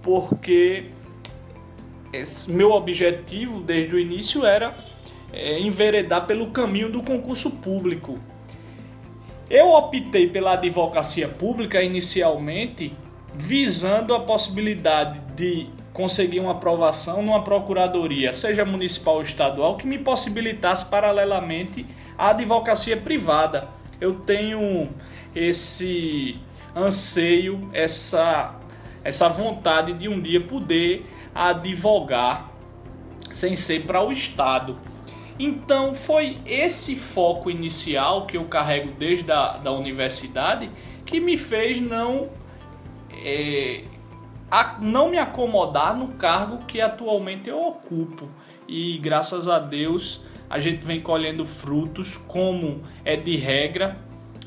porque 0.01 0.85
meu 2.47 2.71
objetivo 2.71 3.61
desde 3.61 3.95
o 3.95 3.99
início 3.99 4.45
era 4.45 4.75
é, 5.33 5.59
enveredar 5.59 6.27
pelo 6.27 6.51
caminho 6.51 6.91
do 6.91 7.01
concurso 7.01 7.49
público. 7.49 8.19
Eu 9.49 9.71
optei 9.71 10.29
pela 10.29 10.53
advocacia 10.53 11.27
pública 11.27 11.81
inicialmente, 11.81 12.93
visando 13.33 14.13
a 14.13 14.19
possibilidade 14.19 15.19
de 15.35 15.67
conseguir 15.93 16.39
uma 16.39 16.51
aprovação 16.51 17.21
numa 17.21 17.43
procuradoria, 17.43 18.33
seja 18.33 18.63
municipal 18.63 19.15
ou 19.15 19.21
estadual, 19.21 19.77
que 19.77 19.87
me 19.87 19.99
possibilitasse 19.99 20.85
paralelamente 20.85 21.85
a 22.17 22.29
advocacia 22.29 22.95
privada. 22.95 23.67
Eu 24.01 24.15
tenho 24.15 24.89
esse 25.35 26.37
anseio, 26.75 27.69
essa, 27.71 28.55
essa 29.03 29.29
vontade 29.29 29.93
de 29.93 30.09
um 30.09 30.19
dia 30.19 30.41
poder 30.41 31.05
advogar 31.33 32.51
sem 33.29 33.55
ser 33.55 33.85
para 33.85 34.03
o 34.03 34.11
Estado. 34.11 34.77
Então 35.39 35.95
foi 35.95 36.39
esse 36.45 36.95
foco 36.95 37.49
inicial 37.49 38.25
que 38.25 38.37
eu 38.37 38.45
carrego 38.45 38.91
desde 38.97 39.31
a 39.31 39.57
da 39.57 39.71
universidade 39.71 40.69
que 41.05 41.19
me 41.19 41.37
fez 41.37 41.79
não 41.79 42.29
é, 43.11 43.83
a, 44.49 44.77
não 44.79 45.09
me 45.09 45.17
acomodar 45.17 45.95
no 45.95 46.09
cargo 46.09 46.65
que 46.65 46.81
atualmente 46.81 47.49
eu 47.49 47.59
ocupo. 47.59 48.29
E 48.67 48.97
graças 48.99 49.47
a 49.47 49.59
Deus 49.59 50.21
a 50.51 50.59
gente 50.59 50.85
vem 50.85 50.99
colhendo 50.99 51.45
frutos, 51.45 52.17
como 52.17 52.83
é 53.05 53.15
de 53.15 53.37
regra 53.37 53.97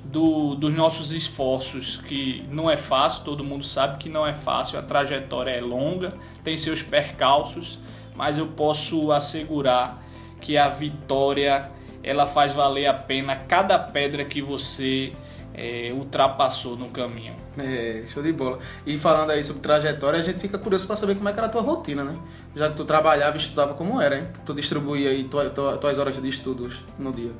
do, 0.04 0.54
dos 0.54 0.74
nossos 0.74 1.12
esforços, 1.12 1.96
que 1.96 2.46
não 2.50 2.70
é 2.70 2.76
fácil, 2.76 3.24
todo 3.24 3.42
mundo 3.42 3.64
sabe 3.64 3.96
que 3.96 4.10
não 4.10 4.26
é 4.26 4.34
fácil, 4.34 4.78
a 4.78 4.82
trajetória 4.82 5.52
é 5.52 5.62
longa, 5.62 6.12
tem 6.44 6.58
seus 6.58 6.82
percalços, 6.82 7.78
mas 8.14 8.36
eu 8.36 8.48
posso 8.48 9.12
assegurar 9.12 10.04
que 10.42 10.58
a 10.58 10.68
vitória 10.68 11.70
ela 12.02 12.26
faz 12.26 12.52
valer 12.52 12.86
a 12.86 12.92
pena 12.92 13.34
cada 13.34 13.78
pedra 13.78 14.26
que 14.26 14.42
você 14.42 15.14
é, 15.54 15.92
ultrapassou 15.92 16.76
no 16.76 16.90
caminho. 16.90 17.34
É, 17.62 18.04
show 18.08 18.22
de 18.22 18.32
bola. 18.32 18.58
E 18.84 18.98
falando 18.98 19.30
aí 19.30 19.44
sobre 19.44 19.62
trajetória, 19.62 20.20
a 20.20 20.22
gente 20.22 20.40
fica 20.40 20.58
curioso 20.58 20.86
para 20.86 20.96
saber 20.96 21.14
como 21.14 21.28
é 21.28 21.32
que 21.32 21.38
era 21.38 21.46
a 21.46 21.50
tua 21.50 21.62
rotina, 21.62 22.02
né? 22.02 22.18
Já 22.54 22.68
que 22.68 22.76
tu 22.76 22.84
trabalhava 22.84 23.36
e 23.36 23.40
estudava, 23.40 23.74
como 23.74 24.00
era, 24.00 24.18
hein? 24.18 24.26
Tu 24.44 24.52
distribuía 24.52 25.10
aí 25.10 25.24
tuas, 25.24 25.52
tuas 25.52 25.98
horas 25.98 26.20
de 26.20 26.28
estudos 26.28 26.80
no 26.98 27.12
dia. 27.12 27.32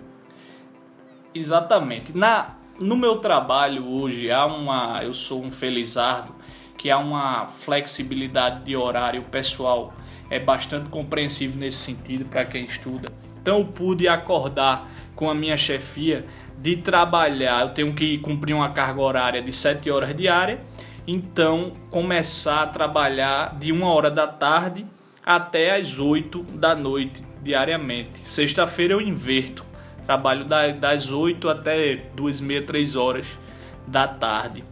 Exatamente. 1.35 2.17
Na, 2.17 2.55
no 2.79 2.97
meu 2.97 3.17
trabalho 3.17 3.85
hoje, 3.87 4.31
há 4.31 4.47
uma, 4.47 5.03
eu 5.03 5.13
sou 5.13 5.43
um 5.43 5.51
felizardo, 5.51 6.33
que 6.79 6.91
há 6.91 6.99
uma 6.99 7.49
flexibilidade 7.49 8.65
de 8.65 8.77
horário 8.77 9.23
pessoal 9.25 9.93
é 10.31 10.39
bastante 10.39 10.89
compreensivo 10.89 11.59
nesse 11.59 11.79
sentido 11.79 12.25
para 12.25 12.45
quem 12.45 12.65
estuda. 12.65 13.09
Então 13.41 13.59
eu 13.59 13.67
pude 13.67 14.09
acordar 14.09 14.89
com 15.15 15.31
a 15.31 15.35
minha 15.35 15.57
chefia 15.57 16.25
de 16.65 16.77
trabalhar, 16.77 17.61
eu 17.61 17.69
tenho 17.75 17.93
que 17.93 18.17
cumprir 18.17 18.55
uma 18.55 18.71
carga 18.71 18.99
horária 18.99 19.43
de 19.43 19.53
7 19.53 19.91
horas 19.91 20.17
diária, 20.17 20.61
então 21.07 21.75
começar 21.91 22.63
a 22.63 22.67
trabalhar 22.67 23.55
de 23.59 23.71
1 23.71 23.83
hora 23.83 24.11
da 24.11 24.27
tarde 24.27 24.87
até 25.23 25.77
as 25.77 25.99
8 25.99 26.43
da 26.55 26.75
noite 26.75 27.23
diariamente. 27.43 28.21
Sexta-feira 28.21 28.95
eu 28.95 29.03
inverto, 29.03 29.63
trabalho 30.07 30.47
das 30.81 31.11
8 31.11 31.51
até 31.51 31.97
2, 32.15 32.41
meia, 32.41 32.63
3 32.63 32.97
horas 32.97 33.39
da 33.87 34.09
tarde. 34.09 34.65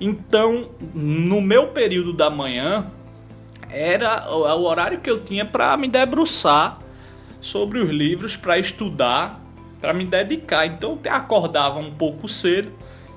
Então, 0.00 0.70
no 0.92 1.40
meu 1.40 1.68
período 1.68 2.12
da 2.12 2.28
manhã, 2.28 2.90
era 3.70 4.28
o 4.34 4.64
horário 4.64 5.00
que 5.00 5.08
eu 5.08 5.22
tinha 5.22 5.44
para 5.44 5.76
me 5.76 5.86
debruçar 5.86 6.80
sobre 7.40 7.78
os 7.78 7.88
livros, 7.88 8.36
para 8.36 8.58
estudar, 8.58 9.45
para 9.80 9.92
me 9.94 10.04
dedicar. 10.04 10.66
Então 10.66 10.98
eu 11.02 11.12
acordava 11.12 11.78
um 11.78 11.90
pouco 11.90 12.28
cedo, 12.28 12.72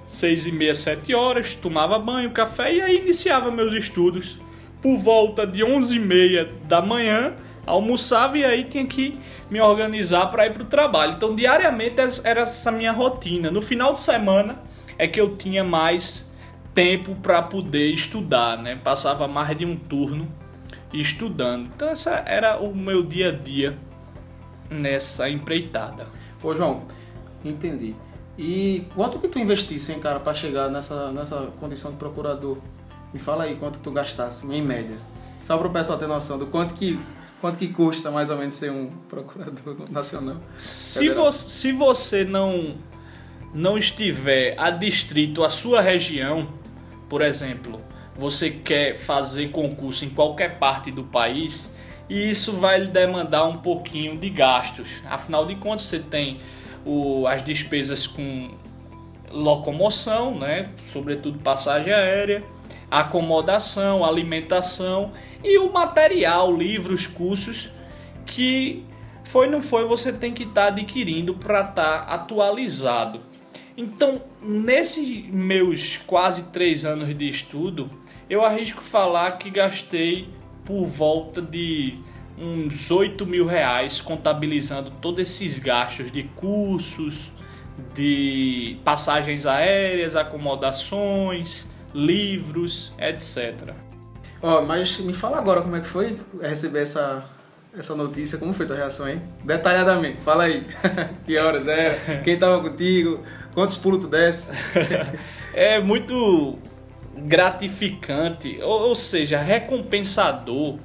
seis 0.06 0.46
e 0.46 0.52
meia, 0.52 0.74
sete 0.74 1.14
horas, 1.14 1.56
tomava 1.56 1.98
banho, 2.00 2.32
café 2.32 2.74
e 2.74 2.82
aí 2.82 2.98
iniciava 2.98 3.52
meus 3.52 3.74
estudos. 3.74 4.38
Por 4.82 4.98
volta 4.98 5.46
de 5.46 5.64
onze 5.64 5.98
e 5.98 6.00
meia 6.00 6.50
da 6.64 6.82
manhã, 6.82 7.34
almoçava 7.66 8.38
e 8.38 8.46
aí 8.46 8.64
tinha 8.64 8.86
que 8.86 9.18
me 9.50 9.60
organizar 9.60 10.28
para 10.28 10.46
ir 10.46 10.54
para 10.54 10.64
o 10.64 10.66
trabalho. 10.66 11.14
Então 11.14 11.36
diariamente 11.36 11.96
era 12.24 12.42
essa 12.42 12.72
minha 12.72 12.92
rotina. 12.92 13.52
No 13.52 13.62
final 13.62 13.94
de 13.94 14.00
semana 14.00 14.58
é 14.98 15.08
que 15.08 15.20
eu 15.20 15.36
tinha 15.36 15.64
mais 15.64 16.30
tempo 16.74 17.16
para 17.16 17.42
poder 17.42 17.88
estudar, 17.88 18.58
né? 18.58 18.80
Passava 18.82 19.28
mais 19.28 19.56
de 19.58 19.66
um 19.66 19.76
turno 19.76 20.32
estudando. 20.94 21.70
Então 21.76 21.90
essa 21.90 22.24
era 22.26 22.58
o 22.58 22.74
meu 22.76 23.04
dia 23.04 23.30
a 23.30 23.32
dia 23.32 23.78
nessa 24.70 25.30
empreitada. 25.30 26.08
Ô 26.42 26.54
João, 26.56 26.84
entendi. 27.44 27.96
E 28.38 28.86
quanto 28.96 29.20
que 29.20 29.28
tu 29.28 29.38
investisse, 29.38 29.92
hein, 29.92 30.00
cara, 30.00 30.20
para 30.20 30.34
chegar 30.34 30.70
nessa, 30.70 31.12
nessa 31.12 31.50
condição 31.60 31.92
de 31.92 31.98
procurador? 31.98 32.58
Me 33.14 33.20
fala 33.20 33.44
aí 33.44 33.56
quanto 33.56 33.80
tu 33.80 33.92
gastasse, 33.92 34.48
em 34.48 34.62
média. 34.62 34.98
Só 35.42 35.58
para 35.58 35.68
o 35.68 35.72
pessoal 35.72 35.98
ter 35.98 36.08
noção 36.08 36.38
do 36.38 36.48
quanto 36.48 36.74
que, 36.74 37.00
quanto 37.42 37.58
que 37.58 37.68
custa 37.68 38.10
mais 38.12 38.30
ou 38.30 38.38
menos 38.38 38.56
ser 38.56 38.72
um 38.72 38.92
procurador 39.10 39.76
nacional. 39.92 40.38
Se, 40.56 41.10
vo 41.10 41.32
se 41.32 41.72
você 41.74 42.24
não, 42.24 42.76
não 43.54 43.78
estiver 43.78 44.56
adstrito 44.58 45.44
à 45.44 45.50
sua 45.50 45.82
região, 45.82 46.48
por 47.10 47.22
exemplo, 47.22 47.82
você 48.16 48.50
quer 48.50 48.96
fazer 48.96 49.50
concurso 49.50 50.06
em 50.06 50.10
qualquer 50.10 50.60
parte 50.60 50.92
do 50.92 51.04
país 51.04 51.74
e 52.10 52.30
isso 52.30 52.54
vai 52.54 52.80
lhe 52.80 52.88
demandar 52.88 53.46
um 53.46 53.58
pouquinho 53.58 54.18
de 54.18 54.30
gastos. 54.30 55.02
Afinal 55.08 55.46
de 55.46 55.56
contas, 55.56 55.86
você 55.86 56.00
tem 56.00 56.40
o, 56.86 57.28
as 57.28 57.44
despesas 57.44 58.08
com 58.08 58.52
locomoção, 59.32 60.38
né? 60.38 60.70
sobretudo 60.92 61.38
passagem 61.40 61.94
aérea, 61.94 62.44
acomodação, 62.90 64.04
alimentação 64.04 65.12
e 65.44 65.60
o 65.60 65.72
material, 65.72 66.52
livros, 66.52 67.06
cursos 67.06 67.70
que 68.26 68.84
foi 69.24 69.48
não 69.48 69.62
foi 69.62 69.86
você 69.86 70.12
tem 70.12 70.34
que 70.34 70.44
estar 70.44 70.62
tá 70.64 70.68
adquirindo 70.70 71.36
para 71.36 71.62
estar 71.62 72.06
tá 72.06 72.14
atualizado. 72.14 73.22
Então, 73.78 74.22
nesses 74.42 75.26
meus 75.28 75.98
quase 75.98 76.44
três 76.52 76.84
anos 76.84 77.16
de 77.16 77.30
estudo, 77.30 77.90
eu 78.30 78.44
arrisco 78.44 78.82
falar 78.82 79.38
que 79.38 79.50
gastei 79.50 80.28
por 80.70 80.86
volta 80.86 81.42
de 81.42 81.98
uns 82.38 82.92
8 82.92 83.26
mil 83.26 83.48
reais 83.48 84.00
contabilizando 84.00 84.92
todos 85.02 85.20
esses 85.20 85.58
gastos 85.58 86.12
de 86.12 86.24
cursos, 86.36 87.32
de 87.96 88.78
passagens 88.84 89.48
aéreas, 89.48 90.16
acomodações, 90.16 91.68
livros, 91.92 92.94
etc. 93.00 93.74
Ó, 94.44 94.60
oh, 94.60 94.62
mas 94.62 95.00
me 95.00 95.12
fala 95.12 95.40
agora 95.40 95.64
como 95.64 95.76
é 95.76 95.80
que 95.80 95.88
foi 95.88 96.20
receber 96.40 96.84
essa, 96.84 97.26
essa 97.76 97.96
notícia, 97.96 98.38
como 98.38 98.54
foi 98.54 98.68
tua 98.68 98.76
reação, 98.76 99.10
hein? 99.10 99.24
Detalhadamente, 99.44 100.22
fala 100.22 100.44
aí. 100.44 100.64
que 101.26 101.36
horas 101.36 101.68
é? 101.68 102.22
Quem 102.24 102.38
tava 102.38 102.62
contigo? 102.62 103.24
Quantos 103.56 103.76
pulos 103.76 104.06
tu 104.06 104.08
desce? 104.08 104.52
é 105.52 105.82
muito 105.82 106.60
gratificante, 107.26 108.60
ou, 108.62 108.88
ou 108.88 108.96
seja, 108.96 109.40
recompensador 109.40 110.78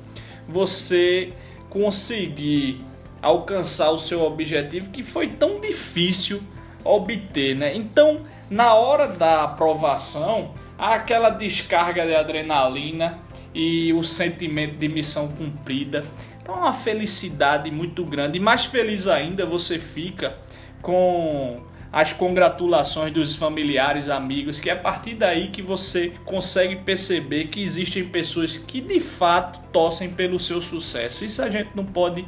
você 0.48 1.32
conseguir 1.70 2.80
alcançar 3.20 3.90
o 3.90 3.98
seu 3.98 4.22
objetivo 4.22 4.90
que 4.90 5.02
foi 5.02 5.28
tão 5.28 5.60
difícil 5.60 6.42
obter, 6.84 7.56
né? 7.56 7.74
Então, 7.74 8.20
na 8.50 8.74
hora 8.74 9.08
da 9.08 9.44
aprovação, 9.44 10.52
há 10.78 10.94
aquela 10.94 11.30
descarga 11.30 12.06
de 12.06 12.14
adrenalina 12.14 13.18
e 13.54 13.92
o 13.94 14.04
sentimento 14.04 14.76
de 14.76 14.88
missão 14.88 15.28
cumprida. 15.28 16.04
Então, 16.42 16.54
é 16.54 16.58
uma 16.58 16.72
felicidade 16.74 17.70
muito 17.70 18.04
grande. 18.04 18.36
E 18.36 18.40
mais 18.40 18.66
feliz 18.66 19.06
ainda 19.06 19.46
você 19.46 19.78
fica 19.78 20.36
com 20.82 21.62
as 21.94 22.12
congratulações 22.12 23.12
dos 23.12 23.36
familiares, 23.36 24.08
amigos, 24.08 24.60
que 24.60 24.68
é 24.68 24.72
a 24.72 24.76
partir 24.76 25.14
daí 25.14 25.50
que 25.52 25.62
você 25.62 26.12
consegue 26.24 26.74
perceber 26.74 27.46
que 27.46 27.62
existem 27.62 28.04
pessoas 28.04 28.58
que 28.58 28.80
de 28.80 28.98
fato 28.98 29.60
torcem 29.70 30.10
pelo 30.10 30.40
seu 30.40 30.60
sucesso. 30.60 31.24
Isso 31.24 31.40
a 31.40 31.48
gente 31.48 31.70
não 31.72 31.84
pode 31.84 32.26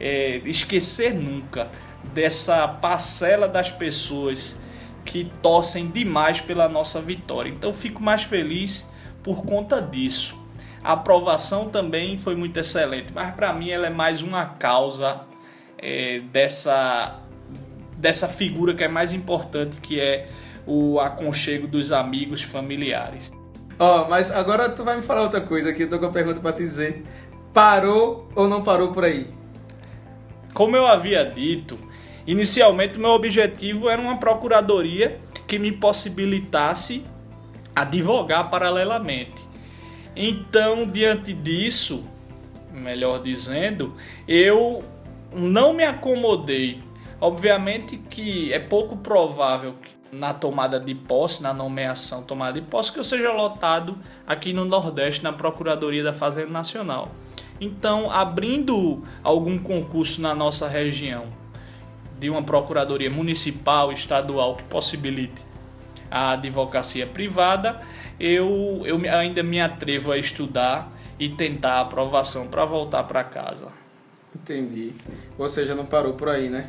é, 0.00 0.40
esquecer 0.46 1.12
nunca 1.12 1.70
dessa 2.14 2.66
parcela 2.66 3.46
das 3.46 3.70
pessoas 3.70 4.58
que 5.04 5.30
torcem 5.42 5.90
demais 5.90 6.40
pela 6.40 6.66
nossa 6.66 6.98
vitória. 6.98 7.50
Então 7.50 7.74
fico 7.74 8.02
mais 8.02 8.22
feliz 8.22 8.90
por 9.22 9.44
conta 9.44 9.78
disso. 9.78 10.34
A 10.82 10.92
aprovação 10.92 11.68
também 11.68 12.16
foi 12.16 12.34
muito 12.34 12.58
excelente, 12.58 13.12
mas 13.14 13.34
para 13.34 13.52
mim 13.52 13.68
ela 13.68 13.88
é 13.88 13.90
mais 13.90 14.22
uma 14.22 14.46
causa 14.46 15.20
é, 15.76 16.20
dessa 16.32 17.21
dessa 18.02 18.26
figura 18.26 18.74
que 18.74 18.82
é 18.82 18.88
mais 18.88 19.12
importante, 19.12 19.80
que 19.80 20.00
é 20.00 20.28
o 20.66 20.98
aconchego 20.98 21.68
dos 21.68 21.92
amigos 21.92 22.42
familiares. 22.42 23.32
Ó, 23.78 24.02
oh, 24.02 24.08
mas 24.10 24.32
agora 24.32 24.68
tu 24.68 24.82
vai 24.82 24.96
me 24.96 25.02
falar 25.02 25.22
outra 25.22 25.40
coisa 25.40 25.70
aqui, 25.70 25.84
eu 25.84 25.88
tô 25.88 26.00
com 26.00 26.06
uma 26.06 26.12
pergunta 26.12 26.40
para 26.40 26.52
te 26.52 26.64
dizer. 26.64 27.04
Parou 27.54 28.28
ou 28.34 28.48
não 28.48 28.62
parou 28.62 28.90
por 28.90 29.04
aí? 29.04 29.28
Como 30.52 30.76
eu 30.76 30.84
havia 30.84 31.24
dito, 31.24 31.78
inicialmente 32.26 32.98
meu 32.98 33.10
objetivo 33.10 33.88
era 33.88 34.02
uma 34.02 34.18
procuradoria 34.18 35.18
que 35.46 35.56
me 35.56 35.70
possibilitasse 35.70 37.04
advogar 37.74 38.50
paralelamente. 38.50 39.48
Então, 40.16 40.86
diante 40.86 41.32
disso, 41.32 42.04
melhor 42.72 43.22
dizendo, 43.22 43.94
eu 44.26 44.82
não 45.32 45.72
me 45.72 45.84
acomodei. 45.84 46.82
Obviamente 47.22 47.96
que 47.96 48.52
é 48.52 48.58
pouco 48.58 48.96
provável 48.96 49.74
que 49.80 49.92
na 50.10 50.34
tomada 50.34 50.80
de 50.80 50.92
posse, 50.92 51.40
na 51.40 51.54
nomeação 51.54 52.24
tomada 52.24 52.60
de 52.60 52.66
posse, 52.66 52.90
que 52.90 52.98
eu 52.98 53.04
seja 53.04 53.30
lotado 53.30 53.96
aqui 54.26 54.52
no 54.52 54.64
Nordeste, 54.64 55.22
na 55.22 55.32
Procuradoria 55.32 56.02
da 56.02 56.12
Fazenda 56.12 56.50
Nacional. 56.50 57.12
Então, 57.60 58.10
abrindo 58.10 59.04
algum 59.22 59.56
concurso 59.56 60.20
na 60.20 60.34
nossa 60.34 60.66
região, 60.66 61.26
de 62.18 62.28
uma 62.28 62.42
procuradoria 62.42 63.08
municipal, 63.08 63.92
estadual, 63.92 64.56
que 64.56 64.64
possibilite 64.64 65.44
a 66.10 66.32
advocacia 66.32 67.06
privada, 67.06 67.82
eu, 68.18 68.82
eu 68.84 69.00
ainda 69.16 69.44
me 69.44 69.60
atrevo 69.60 70.10
a 70.10 70.18
estudar 70.18 70.90
e 71.20 71.28
tentar 71.28 71.74
a 71.74 71.80
aprovação 71.82 72.48
para 72.48 72.64
voltar 72.64 73.04
para 73.04 73.22
casa. 73.22 73.81
Entendi. 74.42 74.92
Ou 75.38 75.48
seja, 75.48 75.72
não 75.72 75.86
parou 75.86 76.14
por 76.14 76.28
aí, 76.28 76.50
né? 76.50 76.66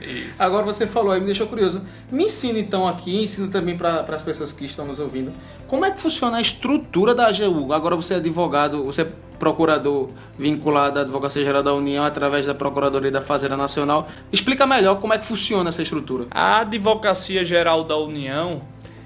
Isso. 0.00 0.32
Agora 0.42 0.64
você 0.64 0.86
falou 0.86 1.12
aí, 1.12 1.20
me 1.20 1.26
deixou 1.26 1.46
curioso. 1.46 1.82
Me 2.10 2.24
ensina 2.24 2.58
então 2.58 2.88
aqui, 2.88 3.22
ensina 3.22 3.48
também 3.48 3.76
para 3.76 4.00
as 4.00 4.22
pessoas 4.22 4.50
que 4.50 4.64
estão 4.64 4.86
nos 4.86 4.98
ouvindo, 4.98 5.30
como 5.68 5.84
é 5.84 5.90
que 5.90 6.00
funciona 6.00 6.38
a 6.38 6.40
estrutura 6.40 7.14
da 7.14 7.26
AGU? 7.26 7.70
Agora 7.74 7.94
você 7.94 8.14
é 8.14 8.16
advogado, 8.16 8.82
você 8.82 9.02
é 9.02 9.12
procurador 9.38 10.08
vinculado 10.38 10.98
à 10.98 11.02
Advocacia 11.02 11.44
Geral 11.44 11.62
da 11.62 11.74
União 11.74 12.02
através 12.02 12.46
da 12.46 12.54
Procuradoria 12.54 13.10
da 13.10 13.20
Fazenda 13.20 13.58
Nacional. 13.58 14.08
Explica 14.32 14.66
melhor 14.66 14.98
como 14.98 15.12
é 15.12 15.18
que 15.18 15.26
funciona 15.26 15.68
essa 15.68 15.82
estrutura. 15.82 16.26
A 16.30 16.60
Advocacia 16.60 17.44
Geral 17.44 17.84
da 17.84 17.98
União, 17.98 18.62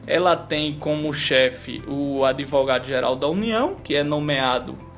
ela 0.06 0.36
tem 0.36 0.78
como 0.78 1.12
chefe 1.12 1.82
o 1.88 2.24
advogado 2.24 2.86
geral 2.86 3.16
da 3.16 3.26
União, 3.26 3.74
que 3.82 3.96
é 3.96 4.04
nomeado 4.04 4.89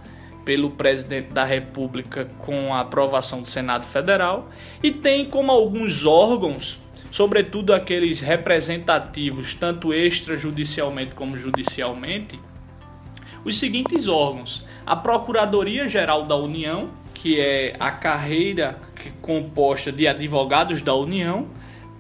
pelo 0.45 0.71
presidente 0.71 1.29
da 1.29 1.45
República 1.45 2.29
com 2.39 2.75
a 2.75 2.81
aprovação 2.81 3.43
do 3.43 3.49
Senado 3.49 3.85
Federal 3.85 4.49
e 4.83 4.91
tem 4.91 5.25
como 5.25 5.53
alguns 5.53 6.05
órgãos, 6.05 6.79
sobretudo 7.11 7.73
aqueles 7.73 8.21
representativos, 8.21 9.55
tanto 9.55 9.93
extrajudicialmente 9.93 11.15
como 11.15 11.37
judicialmente, 11.37 12.39
os 13.45 13.59
seguintes 13.59 14.09
órgãos: 14.09 14.65
a 14.87 14.97
Procuradoria 14.97 15.87
Geral 15.87 16.23
da 16.23 16.37
União, 16.37 16.91
que 17.15 17.41
é 17.41 17.77
a 17.79 17.91
carreira 17.91 18.79
composta 19.21 19.93
de 19.93 20.07
advogados 20.07 20.83
da 20.83 20.95
União, 20.95 21.49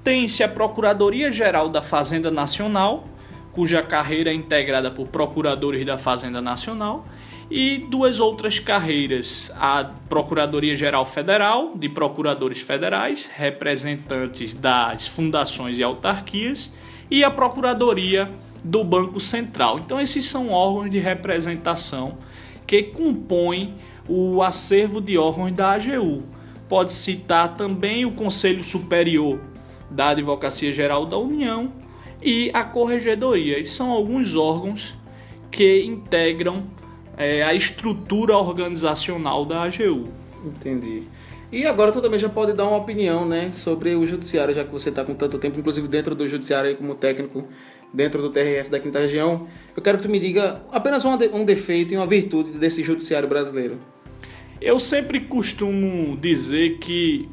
tem-se 0.02 0.42
a 0.42 0.48
Procuradoria 0.48 1.30
Geral 1.30 1.68
da 1.68 1.82
Fazenda 1.82 2.30
Nacional, 2.30 3.04
cuja 3.52 3.82
carreira 3.82 4.30
é 4.30 4.34
integrada 4.34 4.90
por 4.90 5.08
procuradores 5.08 5.84
da 5.84 5.98
Fazenda 5.98 6.40
Nacional, 6.40 7.04
e 7.50 7.78
duas 7.78 8.20
outras 8.20 8.58
carreiras: 8.58 9.52
a 9.56 9.84
Procuradoria 10.08 10.76
Geral 10.76 11.04
Federal, 11.06 11.76
de 11.76 11.88
procuradores 11.88 12.60
federais, 12.60 13.28
representantes 13.34 14.54
das 14.54 15.06
fundações 15.06 15.78
e 15.78 15.82
autarquias, 15.82 16.72
e 17.10 17.22
a 17.22 17.30
Procuradoria 17.30 18.30
do 18.64 18.84
Banco 18.84 19.20
Central. 19.20 19.78
Então, 19.78 20.00
esses 20.00 20.26
são 20.26 20.50
órgãos 20.50 20.90
de 20.90 20.98
representação 20.98 22.18
que 22.66 22.82
compõem 22.82 23.74
o 24.08 24.42
acervo 24.42 25.00
de 25.00 25.18
órgãos 25.18 25.52
da 25.52 25.72
AGU. 25.72 26.22
Pode 26.68 26.92
citar 26.92 27.54
também 27.54 28.04
o 28.04 28.12
Conselho 28.12 28.64
Superior 28.64 29.40
da 29.90 30.08
Advocacia 30.08 30.72
Geral 30.72 31.04
da 31.04 31.18
União 31.18 31.72
e 32.22 32.50
a 32.54 32.64
Corregedoria. 32.64 33.58
Esses 33.58 33.74
são 33.74 33.90
alguns 33.90 34.34
órgãos 34.34 34.96
que 35.50 35.84
integram 35.84 36.64
é, 37.16 37.42
a 37.42 37.54
estrutura 37.54 38.36
organizacional 38.36 39.44
da 39.44 39.62
AGU. 39.64 40.08
Entendi. 40.44 41.04
E 41.50 41.66
agora 41.66 41.92
tu 41.92 42.00
também 42.00 42.18
já 42.18 42.28
pode 42.28 42.54
dar 42.54 42.64
uma 42.66 42.78
opinião, 42.78 43.26
né, 43.26 43.50
sobre 43.52 43.94
o 43.94 44.06
judiciário, 44.06 44.54
já 44.54 44.64
que 44.64 44.72
você 44.72 44.88
está 44.88 45.04
com 45.04 45.14
tanto 45.14 45.38
tempo, 45.38 45.58
inclusive 45.58 45.86
dentro 45.86 46.14
do 46.14 46.26
judiciário 46.26 46.70
aí 46.70 46.76
como 46.76 46.94
técnico 46.94 47.46
dentro 47.92 48.22
do 48.22 48.30
TRF 48.30 48.70
da 48.70 48.80
Quinta 48.80 49.00
Região. 49.00 49.46
Eu 49.76 49.82
quero 49.82 49.98
que 49.98 50.04
tu 50.04 50.10
me 50.10 50.18
diga 50.18 50.62
apenas 50.72 51.04
um 51.04 51.44
defeito 51.44 51.92
e 51.92 51.96
uma 51.96 52.06
virtude 52.06 52.52
desse 52.52 52.82
judiciário 52.82 53.28
brasileiro. 53.28 53.78
Eu 54.60 54.78
sempre 54.78 55.20
costumo 55.20 56.16
dizer 56.16 56.78
que 56.78 57.28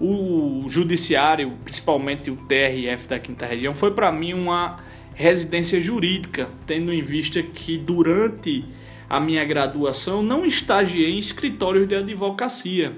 o 0.00 0.64
judiciário, 0.68 1.52
principalmente 1.64 2.30
o 2.30 2.36
TRF 2.36 3.08
da 3.08 3.18
Quinta 3.18 3.46
Região, 3.46 3.74
foi 3.74 3.90
para 3.90 4.12
mim 4.12 4.34
uma 4.34 4.78
residência 5.14 5.80
jurídica, 5.80 6.48
tendo 6.64 6.92
em 6.92 7.02
vista 7.02 7.42
que 7.42 7.76
durante 7.76 8.64
a 9.08 9.18
minha 9.18 9.44
graduação 9.44 10.22
não 10.22 10.44
estagiei 10.44 11.14
em 11.14 11.18
escritórios 11.18 11.88
de 11.88 11.94
advocacia. 11.94 12.96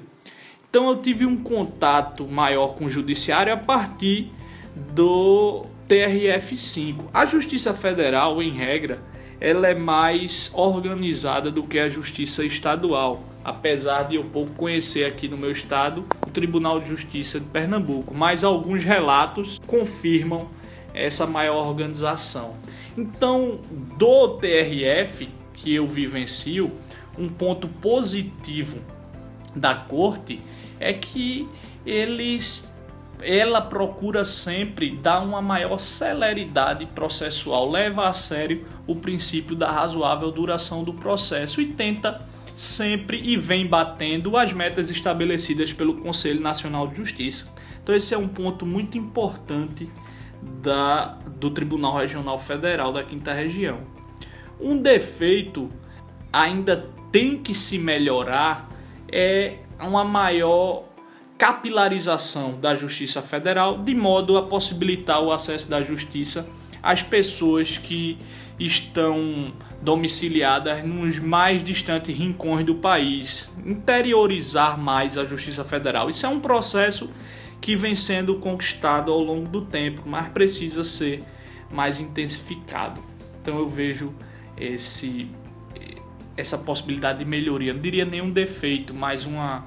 Então 0.68 0.88
eu 0.88 0.96
tive 0.96 1.27
um 1.27 1.37
contato 1.37 2.27
maior 2.27 2.75
com 2.75 2.85
o 2.85 2.90
judiciário 2.90 3.53
a 3.53 3.57
partir 3.57 4.31
do 4.94 5.66
TRF5. 5.88 7.07
A 7.12 7.27
Justiça 7.27 7.75
Federal, 7.75 8.40
em 8.40 8.53
regra, 8.53 9.03
ela 9.40 9.66
é 9.66 9.75
mais 9.75 10.51
organizada 10.55 11.51
do 11.51 11.62
que 11.62 11.79
a 11.79 11.88
Justiça 11.88 12.44
Estadual, 12.44 13.25
apesar 13.44 14.05
de 14.05 14.16
eu 14.16 14.25
pouco 14.25 14.53
conhecer 14.53 15.05
aqui 15.05 15.27
no 15.27 15.37
meu 15.37 15.51
estado 15.51 16.05
o 16.25 16.31
Tribunal 16.31 16.79
de 16.79 16.90
Justiça 16.90 17.40
de 17.40 17.46
Pernambuco, 17.46 18.14
mas 18.14 18.44
alguns 18.44 18.85
relatos 18.85 19.61
confirmam 19.66 20.49
essa 20.92 21.27
maior 21.27 21.66
organização. 21.66 22.55
Então, 22.96 23.59
do 23.96 24.38
TRF 24.38 25.29
que 25.62 25.75
eu 25.75 25.87
vivencio, 25.87 26.73
um 27.18 27.29
ponto 27.29 27.68
positivo 27.68 28.81
da 29.55 29.75
corte 29.75 30.40
é 30.79 30.92
que 30.92 31.49
eles 31.85 32.70
ela 33.23 33.61
procura 33.61 34.25
sempre 34.25 34.96
dar 34.96 35.20
uma 35.20 35.42
maior 35.42 35.79
celeridade 35.79 36.87
processual, 36.87 37.70
leva 37.70 38.09
a 38.09 38.14
sério 38.14 38.64
o 38.87 38.96
princípio 38.96 39.55
da 39.55 39.70
razoável 39.70 40.31
duração 40.31 40.83
do 40.83 40.94
processo 40.94 41.61
e 41.61 41.66
tenta 41.66 42.27
sempre 42.57 43.20
e 43.23 43.37
vem 43.37 43.66
batendo 43.66 44.38
as 44.38 44.55
metas 44.55 44.90
estabelecidas 44.90 45.70
pelo 45.70 45.96
Conselho 45.96 46.40
Nacional 46.40 46.88
de 46.88 46.96
Justiça. 46.96 47.53
Então 47.83 47.94
esse 47.94 48.14
é 48.14 48.18
um 48.18 48.29
ponto 48.29 48.64
muito 48.64 48.96
importante 48.96 49.90
da, 50.62 51.18
do 51.38 51.51
Tribunal 51.51 51.99
Regional 51.99 52.38
Federal 52.38 52.90
da 52.90 53.05
Quinta 53.05 53.35
Região. 53.35 54.00
Um 54.61 54.77
defeito 54.77 55.70
ainda 56.33 56.88
tem 57.11 57.37
que 57.37 57.55
se 57.55 57.79
melhorar 57.79 58.70
é 59.11 59.59
uma 59.81 60.05
maior 60.05 60.85
capilarização 61.37 62.61
da 62.61 62.75
Justiça 62.75 63.23
Federal, 63.23 63.79
de 63.79 63.94
modo 63.94 64.37
a 64.37 64.42
possibilitar 64.42 65.23
o 65.23 65.33
acesso 65.33 65.70
da 65.70 65.81
justiça 65.83 66.46
às 66.83 67.03
pessoas 67.03 67.79
que 67.79 68.18
estão 68.59 69.53
domiciliadas 69.81 70.85
nos 70.85 71.18
mais 71.18 71.64
distantes 71.64 72.14
rincões 72.14 72.64
do 72.66 72.75
país, 72.75 73.51
interiorizar 73.64 74.79
mais 74.79 75.16
a 75.16 75.25
Justiça 75.25 75.64
Federal. 75.64 76.11
Isso 76.11 76.27
é 76.27 76.29
um 76.29 76.40
processo 76.40 77.11
que 77.61 77.75
vem 77.75 77.94
sendo 77.94 78.37
conquistado 78.37 79.11
ao 79.11 79.20
longo 79.20 79.49
do 79.49 79.62
tempo, 79.62 80.03
mas 80.05 80.29
precisa 80.29 80.85
ser 80.85 81.23
mais 81.70 81.99
intensificado. 81.99 83.01
Então 83.40 83.59
eu 83.59 83.68
vejo 83.68 84.14
esse 84.61 85.31
essa 86.37 86.57
possibilidade 86.57 87.18
de 87.18 87.25
melhoria, 87.25 87.75
não 87.75 87.81
diria 87.81 88.05
nenhum 88.05 88.31
defeito, 88.31 88.94
mas 88.94 89.27
uma 89.27 89.64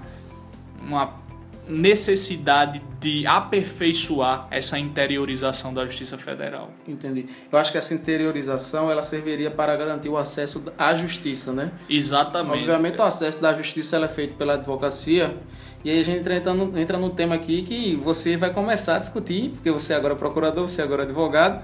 uma 0.82 1.23
necessidade 1.67 2.82
de 2.99 3.25
aperfeiçoar 3.25 4.47
essa 4.51 4.77
interiorização 4.77 5.73
da 5.73 5.86
Justiça 5.86 6.17
Federal. 6.17 6.71
Entendi. 6.86 7.25
Eu 7.49 7.58
acho 7.58 7.71
que 7.71 7.77
essa 7.77 7.93
interiorização 7.93 8.91
ela 8.91 9.01
serviria 9.01 9.49
para 9.49 9.75
garantir 9.77 10.10
o 10.10 10.17
acesso 10.17 10.63
à 10.77 10.93
justiça, 10.95 11.53
né? 11.53 11.71
Exatamente. 11.89 12.60
Obviamente 12.60 12.99
o 12.99 13.03
acesso 13.03 13.41
da 13.41 13.53
justiça 13.56 13.97
é 13.97 14.08
feito 14.10 14.36
pela 14.36 14.56
advocacia 14.56 15.38
e 15.86 15.89
aí 15.89 16.01
a 16.01 16.03
gente 16.03 16.29
entra, 16.29 16.53
no, 16.53 16.77
entra 16.77 16.97
num 16.97 17.10
tema 17.10 17.36
aqui 17.36 17.62
que 17.63 17.95
você 17.95 18.36
vai 18.36 18.53
começar 18.53 18.97
a 18.97 18.99
discutir, 18.99 19.51
porque 19.51 19.71
você 19.71 19.93
agora 19.93 20.13
é 20.13 20.17
procurador, 20.17 20.67
você 20.67 20.82
agora 20.82 21.03
é 21.03 21.06
advogado. 21.06 21.63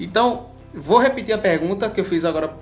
Então, 0.00 0.53
vou 0.74 0.98
repetir 0.98 1.34
a 1.34 1.38
pergunta 1.38 1.88
que 1.88 2.00
eu 2.00 2.04
fiz 2.04 2.24
agora 2.24 2.54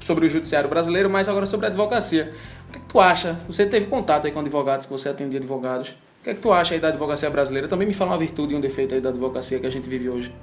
sobre 0.00 0.26
o 0.26 0.28
judiciário 0.28 0.68
brasileiro, 0.68 1.08
mas 1.10 1.28
agora 1.28 1.46
sobre 1.46 1.66
a 1.66 1.68
advocacia. 1.68 2.32
O 2.68 2.72
que, 2.72 2.78
é 2.78 2.80
que 2.80 2.88
tu 2.88 3.00
acha? 3.00 3.40
Você 3.46 3.66
teve 3.66 3.86
contato 3.86 4.26
aí 4.26 4.32
com 4.32 4.40
advogados, 4.40 4.86
que 4.86 4.92
você 4.92 5.08
atendia 5.08 5.38
advogados. 5.38 5.90
O 6.20 6.24
que 6.24 6.30
é 6.30 6.34
que 6.34 6.40
tu 6.40 6.52
acha 6.52 6.74
aí 6.74 6.80
da 6.80 6.88
advocacia 6.88 7.28
brasileira? 7.28 7.68
Também 7.68 7.86
me 7.86 7.94
fala 7.94 8.12
uma 8.12 8.18
virtude 8.18 8.54
e 8.54 8.56
um 8.56 8.60
defeito 8.60 8.94
aí 8.94 9.00
da 9.00 9.08
advocacia 9.08 9.58
que 9.58 9.66
a 9.66 9.70
gente 9.70 9.88
vive 9.88 10.08
hoje. 10.08 10.34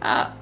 Ah, 0.00 0.32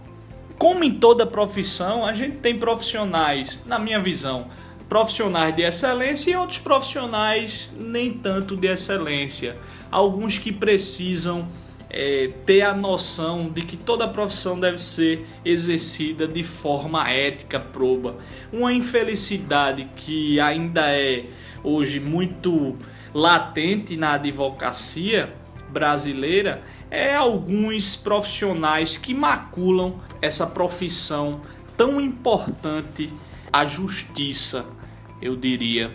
como 0.58 0.84
em 0.84 0.94
toda 0.94 1.26
profissão, 1.26 2.04
a 2.04 2.12
gente 2.12 2.38
tem 2.38 2.58
profissionais, 2.58 3.62
na 3.66 3.78
minha 3.78 4.00
visão, 4.00 4.46
profissionais 4.88 5.54
de 5.54 5.62
excelência 5.62 6.30
e 6.30 6.36
outros 6.36 6.58
profissionais 6.58 7.70
nem 7.78 8.12
tanto 8.12 8.56
de 8.56 8.66
excelência. 8.66 9.56
Alguns 9.90 10.38
que 10.38 10.52
precisam 10.52 11.48
é, 11.90 12.30
ter 12.46 12.62
a 12.62 12.74
noção 12.74 13.48
de 13.48 13.62
que 13.62 13.76
toda 13.76 14.06
profissão 14.06 14.58
deve 14.58 14.78
ser 14.78 15.26
exercida 15.44 16.26
de 16.26 16.44
forma 16.44 17.10
ética, 17.10 17.58
proba. 17.58 18.16
Uma 18.52 18.72
infelicidade 18.72 19.88
que 19.96 20.38
ainda 20.38 20.88
é 20.92 21.26
hoje 21.64 21.98
muito 21.98 22.76
latente 23.12 23.96
na 23.96 24.12
advocacia 24.12 25.34
brasileira 25.68 26.62
é 26.90 27.14
alguns 27.14 27.96
profissionais 27.96 28.96
que 28.96 29.12
maculam 29.12 30.00
essa 30.22 30.46
profissão 30.46 31.40
tão 31.76 32.00
importante, 32.00 33.12
a 33.52 33.64
justiça, 33.64 34.66
eu 35.20 35.36
diria. 35.36 35.92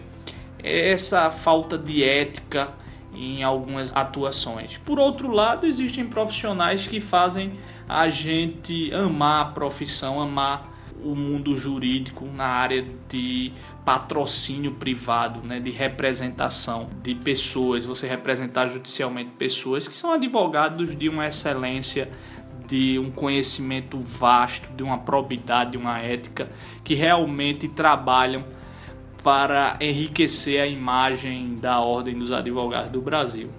Essa 0.63 1.29
falta 1.29 1.77
de 1.77 2.03
ética 2.03 2.73
em 3.15 3.43
algumas 3.43 3.91
atuações. 3.95 4.78
Por 4.78 4.99
outro 4.99 5.32
lado, 5.32 5.65
existem 5.65 6.06
profissionais 6.06 6.88
que 6.88 6.99
fazem 6.99 7.54
a 7.88 8.10
gente 8.10 8.93
amar 8.93 9.41
a 9.41 9.45
profissão, 9.45 10.21
amar 10.21 10.73
o 11.04 11.15
mundo 11.15 11.56
jurídico 11.56 12.25
na 12.25 12.45
área 12.45 12.84
de 13.08 13.54
patrocínio 13.86 14.71
privado, 14.71 15.41
né, 15.41 15.60
de 15.60 15.69
representação 15.69 16.89
de 17.04 17.13
pessoas, 17.13 17.86
você 17.86 18.08
representar 18.08 18.67
judicialmente 18.67 19.32
pessoas 19.38 19.88
que 19.88 19.95
são 19.95 20.12
advogados 20.12 20.95
de 20.97 21.08
uma 21.08 21.28
excelência, 21.28 22.10
de 22.67 22.97
um 22.97 23.12
conhecimento 23.12 23.99
vasto, 23.99 24.67
de 24.75 24.82
uma 24.82 24.97
probidade, 24.97 25.71
de 25.71 25.78
uma 25.78 25.99
ética, 25.99 26.49
que 26.84 26.95
realmente 26.95 27.67
trabalham 27.67 28.43
para 29.25 29.75
enriquecer 29.81 30.61
a 30.61 30.67
imagem 30.67 31.55
da 31.55 31.79
Ordem 31.79 32.13
dos 32.13 32.31
Advogados 32.31 32.91
do 32.91 33.01
Brasil. 33.01 33.49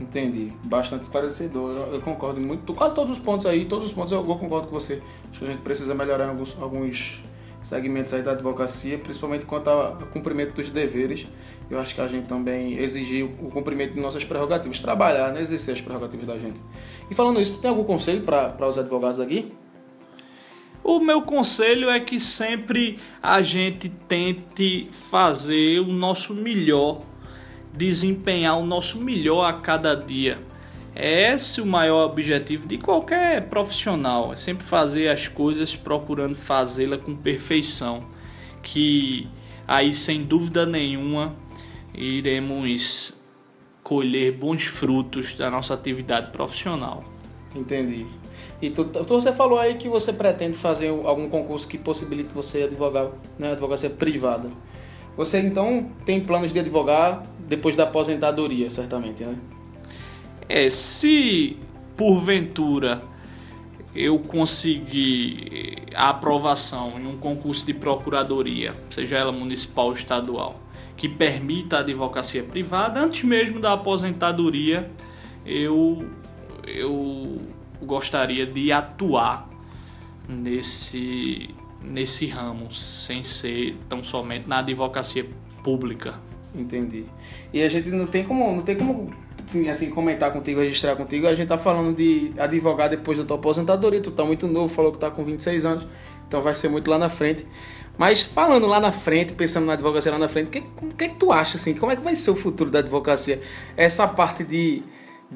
Entendi. 0.00 0.50
Bastante 0.64 1.02
esclarecedor. 1.02 1.88
Eu, 1.92 2.00
concordo 2.00 2.40
muito. 2.40 2.72
Quase 2.72 2.94
todos 2.94 3.12
os 3.12 3.18
pontos 3.18 3.44
aí, 3.44 3.66
todos 3.66 3.88
os 3.88 3.92
pontos 3.92 4.10
eu 4.10 4.24
concordo 4.24 4.68
com 4.68 4.72
você. 4.72 5.02
Acho 5.30 5.40
que 5.40 5.44
a 5.44 5.50
gente 5.50 5.60
precisa 5.60 5.94
melhorar 5.94 6.30
alguns, 6.30 6.56
alguns 6.58 7.20
segmentos 7.62 8.14
aí 8.14 8.22
da 8.22 8.30
advocacia, 8.30 8.96
principalmente 8.96 9.44
quanto 9.44 9.68
ao 9.68 9.98
cumprimento 10.14 10.54
dos 10.54 10.70
deveres. 10.70 11.26
Eu 11.70 11.78
acho 11.78 11.94
que 11.94 12.00
a 12.00 12.08
gente 12.08 12.26
também 12.26 12.78
exigir 12.78 13.26
o 13.26 13.50
cumprimento 13.50 13.92
de 13.92 14.00
nossas 14.00 14.24
prerrogativas, 14.24 14.80
trabalhar, 14.80 15.30
né, 15.30 15.42
exercer 15.42 15.74
as 15.74 15.80
prerrogativas 15.82 16.26
da 16.26 16.38
gente. 16.38 16.58
E 17.10 17.14
falando 17.14 17.38
isso, 17.38 17.58
tem 17.58 17.68
algum 17.68 17.84
conselho 17.84 18.22
para 18.22 18.66
os 18.66 18.78
advogados 18.78 19.20
aqui? 19.20 19.52
O 20.84 20.98
meu 20.98 21.22
conselho 21.22 21.88
é 21.88 22.00
que 22.00 22.18
sempre 22.18 22.98
a 23.22 23.40
gente 23.40 23.88
tente 23.88 24.88
fazer 24.90 25.78
o 25.78 25.86
nosso 25.86 26.34
melhor, 26.34 27.00
desempenhar 27.72 28.58
o 28.58 28.66
nosso 28.66 29.00
melhor 29.00 29.44
a 29.44 29.52
cada 29.52 29.94
dia. 29.94 30.38
É 30.94 31.32
esse 31.32 31.60
o 31.60 31.66
maior 31.66 32.04
objetivo 32.04 32.66
de 32.66 32.78
qualquer 32.78 33.48
profissional, 33.48 34.32
é 34.32 34.36
sempre 34.36 34.64
fazer 34.64 35.08
as 35.08 35.28
coisas 35.28 35.74
procurando 35.74 36.34
fazê-la 36.34 36.98
com 36.98 37.16
perfeição, 37.16 38.04
que 38.62 39.26
aí 39.66 39.94
sem 39.94 40.22
dúvida 40.22 40.66
nenhuma 40.66 41.34
iremos 41.94 43.14
colher 43.82 44.32
bons 44.32 44.64
frutos 44.64 45.34
da 45.34 45.50
nossa 45.50 45.74
atividade 45.74 46.30
profissional. 46.30 47.04
Entendi. 47.54 48.06
E 48.62 48.70
tu, 48.70 48.84
tu, 48.84 49.02
você 49.04 49.32
falou 49.32 49.58
aí 49.58 49.74
que 49.74 49.88
você 49.88 50.12
pretende 50.12 50.56
fazer 50.56 50.88
algum 50.88 51.28
concurso 51.28 51.66
que 51.66 51.76
possibilite 51.76 52.32
você 52.32 52.62
advogar, 52.62 53.08
né, 53.36 53.50
advocacia 53.50 53.90
privada. 53.90 54.48
Você 55.16 55.40
então 55.40 55.90
tem 56.06 56.20
planos 56.20 56.52
de 56.52 56.60
advogar 56.60 57.24
depois 57.40 57.74
da 57.74 57.82
aposentadoria, 57.82 58.70
certamente, 58.70 59.24
né? 59.24 59.36
É, 60.48 60.70
se 60.70 61.56
porventura 61.96 63.02
eu 63.94 64.18
conseguir 64.20 65.82
a 65.94 66.10
aprovação 66.10 66.98
em 66.98 67.06
um 67.06 67.16
concurso 67.16 67.66
de 67.66 67.74
procuradoria, 67.74 68.74
seja 68.90 69.18
ela 69.18 69.32
municipal 69.32 69.86
ou 69.86 69.92
estadual, 69.92 70.60
que 70.96 71.08
permita 71.08 71.78
a 71.78 71.80
advocacia 71.80 72.44
privada, 72.44 73.00
antes 73.00 73.24
mesmo 73.24 73.58
da 73.58 73.72
aposentadoria, 73.72 74.88
eu, 75.44 76.08
eu 76.64 77.40
gostaria 77.84 78.46
de 78.46 78.72
atuar 78.72 79.48
nesse, 80.28 81.50
nesse 81.82 82.26
ramo, 82.26 82.70
sem 82.70 83.24
ser 83.24 83.76
tão 83.88 84.02
somente 84.02 84.48
na 84.48 84.58
advocacia 84.58 85.26
pública. 85.62 86.14
Entendi. 86.54 87.06
E 87.52 87.62
a 87.62 87.68
gente 87.68 87.88
não 87.88 88.06
tem 88.06 88.24
como, 88.24 88.56
não 88.56 88.62
tem 88.62 88.76
como 88.76 89.10
assim, 89.70 89.90
comentar 89.90 90.32
contigo, 90.32 90.60
registrar 90.60 90.96
contigo. 90.96 91.26
A 91.26 91.34
gente 91.34 91.48
tá 91.48 91.58
falando 91.58 91.94
de 91.96 92.32
advogar 92.38 92.88
depois 92.88 93.18
da 93.18 93.24
tua 93.24 93.36
aposentadoria. 93.36 94.00
Tu 94.00 94.10
tá 94.10 94.24
muito 94.24 94.46
novo, 94.46 94.68
falou 94.68 94.92
que 94.92 94.98
tá 94.98 95.10
com 95.10 95.24
26 95.24 95.64
anos, 95.64 95.86
então 96.26 96.42
vai 96.42 96.54
ser 96.54 96.68
muito 96.68 96.90
lá 96.90 96.98
na 96.98 97.08
frente. 97.08 97.46
Mas 97.98 98.22
falando 98.22 98.66
lá 98.66 98.80
na 98.80 98.90
frente, 98.90 99.34
pensando 99.34 99.66
na 99.66 99.74
advocacia 99.74 100.10
lá 100.10 100.18
na 100.18 100.28
frente, 100.28 100.46
o 100.46 100.50
que, 100.50 100.60
que, 100.96 101.08
que 101.08 101.14
tu 101.16 101.30
acha 101.30 101.56
assim? 101.56 101.74
Como 101.74 101.92
é 101.92 101.96
que 101.96 102.02
vai 102.02 102.16
ser 102.16 102.30
o 102.30 102.34
futuro 102.34 102.70
da 102.70 102.78
advocacia? 102.78 103.40
Essa 103.76 104.08
parte 104.08 104.42
de 104.42 104.82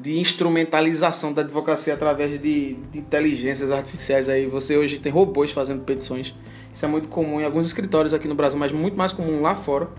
de 0.01 0.19
instrumentalização 0.19 1.33
da 1.33 1.41
advocacia 1.41 1.93
através 1.93 2.39
de, 2.39 2.73
de, 2.73 2.99
inteligências 2.99 3.71
artificiais 3.71 4.29
aí. 4.29 4.45
Você 4.45 4.77
hoje 4.77 4.99
tem 4.99 5.11
robôs 5.11 5.51
fazendo 5.51 5.83
petições. 5.83 6.35
Isso 6.71 6.85
é 6.85 6.87
muito 6.87 7.09
comum 7.09 7.41
em 7.41 7.43
alguns 7.43 7.65
escritórios 7.65 8.13
aqui 8.13 8.27
no 8.27 8.35
Brasil, 8.35 8.59
mas 8.59 8.71
muito 8.71 8.95
mais 8.95 9.11
comum 9.11 9.41
lá 9.41 9.55
fora. 9.55 9.89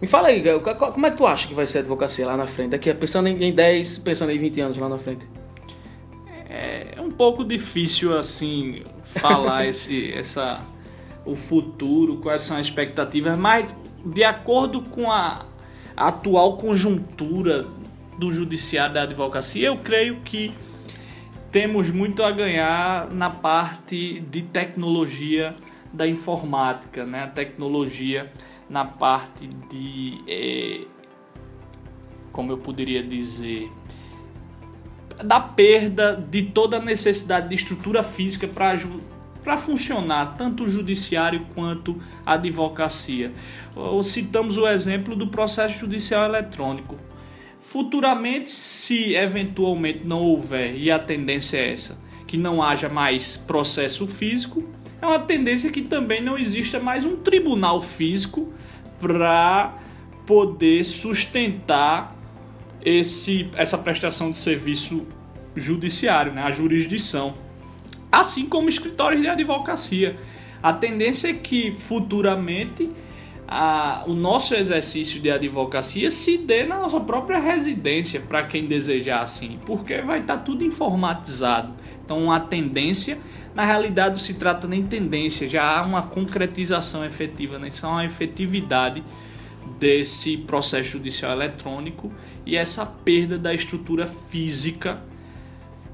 Me 0.00 0.06
fala 0.06 0.28
aí, 0.28 0.42
como 0.92 1.06
é 1.06 1.10
que 1.10 1.16
tu 1.16 1.26
acha 1.26 1.46
que 1.46 1.54
vai 1.54 1.66
ser 1.66 1.78
a 1.78 1.80
advocacia 1.82 2.26
lá 2.26 2.36
na 2.36 2.46
frente? 2.46 2.70
Daqui, 2.70 2.92
pensando 2.94 3.28
em 3.28 3.52
10, 3.52 3.98
pensando 3.98 4.32
em 4.32 4.38
20 4.38 4.60
anos 4.60 4.78
lá 4.78 4.88
na 4.88 4.98
frente. 4.98 5.26
É 6.48 7.00
um 7.00 7.10
pouco 7.10 7.44
difícil 7.44 8.16
assim 8.16 8.82
falar 9.04 9.66
esse, 9.68 10.12
essa, 10.12 10.60
o 11.24 11.34
futuro, 11.34 12.16
quais 12.16 12.42
são 12.42 12.56
as 12.56 12.66
expectativas, 12.66 13.38
mas 13.38 13.66
de 14.04 14.24
acordo 14.24 14.82
com 14.82 15.10
a 15.10 15.44
atual 15.96 16.56
conjuntura 16.58 17.66
do 18.18 18.32
judiciário 18.32 18.94
da 18.94 19.02
advocacia, 19.02 19.68
eu 19.68 19.76
creio 19.78 20.20
que 20.20 20.52
temos 21.50 21.90
muito 21.90 22.22
a 22.22 22.30
ganhar 22.30 23.10
na 23.10 23.30
parte 23.30 24.20
de 24.20 24.42
tecnologia 24.42 25.54
da 25.92 26.06
informática, 26.06 27.06
né? 27.06 27.24
A 27.24 27.28
tecnologia 27.28 28.30
na 28.68 28.84
parte 28.84 29.48
de, 29.70 30.20
é, 30.28 30.84
como 32.32 32.52
eu 32.52 32.58
poderia 32.58 33.02
dizer, 33.02 33.70
da 35.24 35.40
perda 35.40 36.14
de 36.14 36.42
toda 36.42 36.76
a 36.76 36.80
necessidade 36.80 37.48
de 37.48 37.54
estrutura 37.54 38.02
física 38.02 38.46
para 38.46 38.76
para 39.46 39.56
funcionar 39.56 40.34
tanto 40.36 40.64
o 40.64 40.68
judiciário 40.68 41.46
quanto 41.54 42.02
a 42.26 42.32
advocacia. 42.32 43.32
Citamos 44.02 44.58
o 44.58 44.66
exemplo 44.66 45.14
do 45.14 45.28
processo 45.28 45.78
judicial 45.78 46.24
eletrônico. 46.24 46.96
Futuramente, 47.66 48.48
se 48.48 49.16
eventualmente 49.16 50.02
não 50.04 50.22
houver, 50.22 50.76
e 50.76 50.88
a 50.88 51.00
tendência 51.00 51.56
é 51.56 51.72
essa, 51.72 52.00
que 52.24 52.36
não 52.36 52.62
haja 52.62 52.88
mais 52.88 53.36
processo 53.36 54.06
físico, 54.06 54.62
é 55.02 55.04
uma 55.04 55.18
tendência 55.18 55.68
que 55.72 55.82
também 55.82 56.22
não 56.22 56.38
exista 56.38 56.78
mais 56.78 57.04
um 57.04 57.16
tribunal 57.16 57.82
físico 57.82 58.52
para 59.00 59.76
poder 60.24 60.84
sustentar 60.84 62.16
esse, 62.84 63.48
essa 63.56 63.76
prestação 63.76 64.30
de 64.30 64.38
serviço 64.38 65.04
judiciário, 65.56 66.32
né, 66.32 66.42
a 66.42 66.52
jurisdição. 66.52 67.34
Assim 68.12 68.48
como 68.48 68.68
escritórios 68.68 69.22
de 69.22 69.28
advocacia. 69.28 70.16
A 70.62 70.72
tendência 70.72 71.28
é 71.30 71.32
que 71.32 71.74
futuramente 71.74 72.88
a, 73.48 74.02
o 74.06 74.14
nosso 74.14 74.54
exercício 74.54 75.20
de 75.20 75.30
advocacia 75.30 76.10
se 76.10 76.36
dê 76.36 76.66
na 76.66 76.78
nossa 76.78 76.98
própria 76.98 77.38
residência, 77.38 78.20
para 78.20 78.42
quem 78.42 78.66
desejar 78.66 79.20
assim, 79.22 79.58
porque 79.64 80.00
vai 80.02 80.20
estar 80.20 80.38
tá 80.38 80.42
tudo 80.42 80.64
informatizado. 80.64 81.72
Então, 82.04 82.32
a 82.32 82.40
tendência, 82.40 83.18
na 83.54 83.64
realidade, 83.64 84.22
se 84.22 84.34
trata 84.34 84.66
nem 84.66 84.84
tendência, 84.84 85.48
já 85.48 85.78
há 85.78 85.82
uma 85.82 86.02
concretização 86.02 87.04
efetiva, 87.04 87.58
né? 87.58 87.68
Isso 87.68 87.86
é 87.86 87.88
uma 87.88 88.04
efetividade 88.04 89.02
desse 89.78 90.36
processo 90.36 90.90
judicial 90.90 91.32
eletrônico 91.32 92.12
e 92.44 92.56
essa 92.56 92.86
perda 92.86 93.38
da 93.38 93.52
estrutura 93.52 94.06
física 94.06 95.02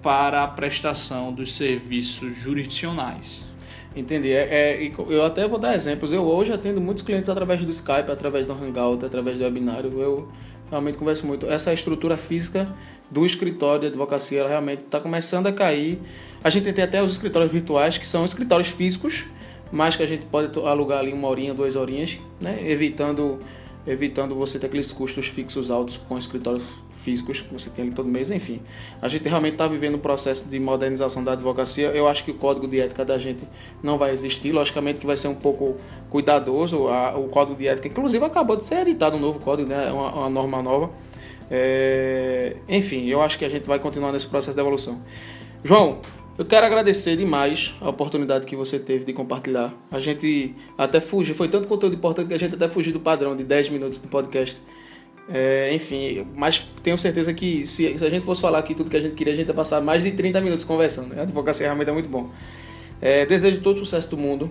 para 0.02 0.42
a 0.42 0.48
prestação 0.48 1.32
dos 1.32 1.54
serviços 1.54 2.36
jurisdicionais. 2.36 3.51
Entendi. 3.94 4.32
É, 4.32 4.82
é, 4.82 4.92
eu 5.08 5.22
até 5.22 5.46
vou 5.46 5.58
dar 5.58 5.74
exemplos. 5.74 6.12
Eu 6.12 6.22
hoje 6.22 6.52
atendo 6.52 6.80
muitos 6.80 7.02
clientes 7.02 7.28
através 7.28 7.64
do 7.64 7.70
Skype, 7.70 8.10
através 8.10 8.46
do 8.46 8.52
Hangout, 8.52 9.04
através 9.04 9.38
do 9.38 9.44
webinário. 9.44 10.00
Eu 10.00 10.28
realmente 10.70 10.96
converso 10.96 11.26
muito. 11.26 11.46
Essa 11.46 11.72
estrutura 11.72 12.16
física 12.16 12.68
do 13.10 13.26
escritório 13.26 13.82
de 13.82 13.86
advocacia 13.88 14.40
ela 14.40 14.48
realmente 14.48 14.84
está 14.84 14.98
começando 14.98 15.46
a 15.46 15.52
cair. 15.52 16.00
A 16.42 16.48
gente 16.48 16.72
tem 16.72 16.82
até 16.82 17.02
os 17.02 17.12
escritórios 17.12 17.52
virtuais, 17.52 17.98
que 17.98 18.06
são 18.06 18.24
escritórios 18.24 18.68
físicos, 18.68 19.26
mas 19.70 19.96
que 19.96 20.02
a 20.02 20.06
gente 20.06 20.24
pode 20.24 20.58
alugar 20.60 21.00
ali 21.00 21.12
uma 21.12 21.28
horinha, 21.28 21.52
duas 21.52 21.76
horinhas, 21.76 22.18
né? 22.40 22.58
evitando 22.64 23.38
evitando 23.86 24.34
você 24.34 24.58
ter 24.58 24.66
aqueles 24.66 24.92
custos 24.92 25.26
fixos 25.26 25.70
altos 25.70 25.96
com 26.08 26.16
escritórios 26.16 26.76
físicos 26.90 27.40
que 27.40 27.52
você 27.52 27.68
tem 27.68 27.86
ali 27.86 27.94
todo 27.94 28.08
mês, 28.08 28.30
enfim. 28.30 28.60
A 29.00 29.08
gente 29.08 29.28
realmente 29.28 29.54
está 29.54 29.66
vivendo 29.66 29.96
um 29.96 29.98
processo 29.98 30.48
de 30.48 30.58
modernização 30.60 31.24
da 31.24 31.32
advocacia. 31.32 31.88
Eu 31.88 32.06
acho 32.06 32.24
que 32.24 32.30
o 32.30 32.34
código 32.34 32.68
de 32.68 32.80
ética 32.80 33.04
da 33.04 33.18
gente 33.18 33.42
não 33.82 33.98
vai 33.98 34.12
existir, 34.12 34.52
logicamente 34.52 35.00
que 35.00 35.06
vai 35.06 35.16
ser 35.16 35.28
um 35.28 35.34
pouco 35.34 35.76
cuidadoso 36.08 36.86
a, 36.88 37.18
o 37.18 37.28
código 37.28 37.56
de 37.56 37.66
ética. 37.66 37.88
Inclusive 37.88 38.24
acabou 38.24 38.56
de 38.56 38.64
ser 38.64 38.76
editado 38.76 39.16
um 39.16 39.20
novo 39.20 39.40
código, 39.40 39.68
né? 39.68 39.90
uma, 39.90 40.14
uma 40.14 40.30
norma 40.30 40.62
nova. 40.62 40.90
É... 41.50 42.56
Enfim, 42.68 43.08
eu 43.08 43.20
acho 43.20 43.38
que 43.38 43.44
a 43.44 43.48
gente 43.48 43.66
vai 43.66 43.78
continuar 43.78 44.12
nesse 44.12 44.26
processo 44.26 44.54
de 44.54 44.60
evolução. 44.60 45.02
João, 45.64 46.00
eu 46.38 46.44
quero 46.44 46.64
agradecer 46.64 47.16
demais 47.16 47.74
a 47.80 47.90
oportunidade 47.90 48.46
que 48.46 48.56
você 48.56 48.78
teve 48.78 49.04
de 49.04 49.12
compartilhar. 49.12 49.74
A 49.90 50.00
gente 50.00 50.54
até 50.78 51.00
fugiu, 51.00 51.34
foi 51.34 51.48
tanto 51.48 51.68
conteúdo 51.68 51.94
importante 51.94 52.28
que 52.28 52.34
a 52.34 52.38
gente 52.38 52.54
até 52.54 52.68
fugiu 52.68 52.92
do 52.92 53.00
padrão 53.00 53.36
de 53.36 53.44
10 53.44 53.68
minutos 53.68 54.00
de 54.00 54.08
podcast. 54.08 54.60
É, 55.28 55.72
enfim, 55.74 56.26
mas 56.34 56.58
tenho 56.82 56.98
certeza 56.98 57.32
que 57.32 57.66
se, 57.66 57.96
se, 57.98 58.04
a 58.04 58.10
gente 58.10 58.24
fosse 58.24 58.40
falar 58.40 58.58
aqui 58.58 58.74
tudo 58.74 58.90
que 58.90 58.96
a 58.96 59.00
gente 59.00 59.14
queria, 59.14 59.32
a 59.32 59.36
gente 59.36 59.48
ia 59.48 59.54
passar 59.54 59.80
mais 59.80 60.02
de 60.02 60.10
30 60.12 60.40
minutos 60.40 60.64
conversando. 60.64 61.18
A 61.18 61.22
advocacia 61.22 61.66
realmente 61.66 61.88
é 61.88 61.92
muito 61.92 62.08
bom. 62.08 62.30
É, 63.00 63.26
desejo 63.26 63.60
todo 63.60 63.76
o 63.76 63.78
sucesso 63.80 64.10
do 64.10 64.16
mundo, 64.16 64.50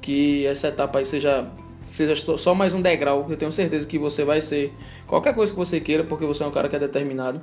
que 0.00 0.44
essa 0.46 0.68
etapa 0.68 0.98
aí 0.98 1.06
seja, 1.06 1.48
seja 1.86 2.16
só 2.36 2.54
mais 2.54 2.74
um 2.74 2.82
degrau. 2.82 3.26
Eu 3.30 3.36
tenho 3.36 3.52
certeza 3.52 3.86
que 3.86 3.98
você 3.98 4.24
vai 4.24 4.40
ser 4.40 4.72
qualquer 5.06 5.34
coisa 5.34 5.52
que 5.52 5.58
você 5.58 5.80
queira, 5.80 6.02
porque 6.02 6.26
você 6.26 6.42
é 6.42 6.46
um 6.46 6.50
cara 6.50 6.68
que 6.68 6.76
é 6.76 6.78
determinado. 6.78 7.40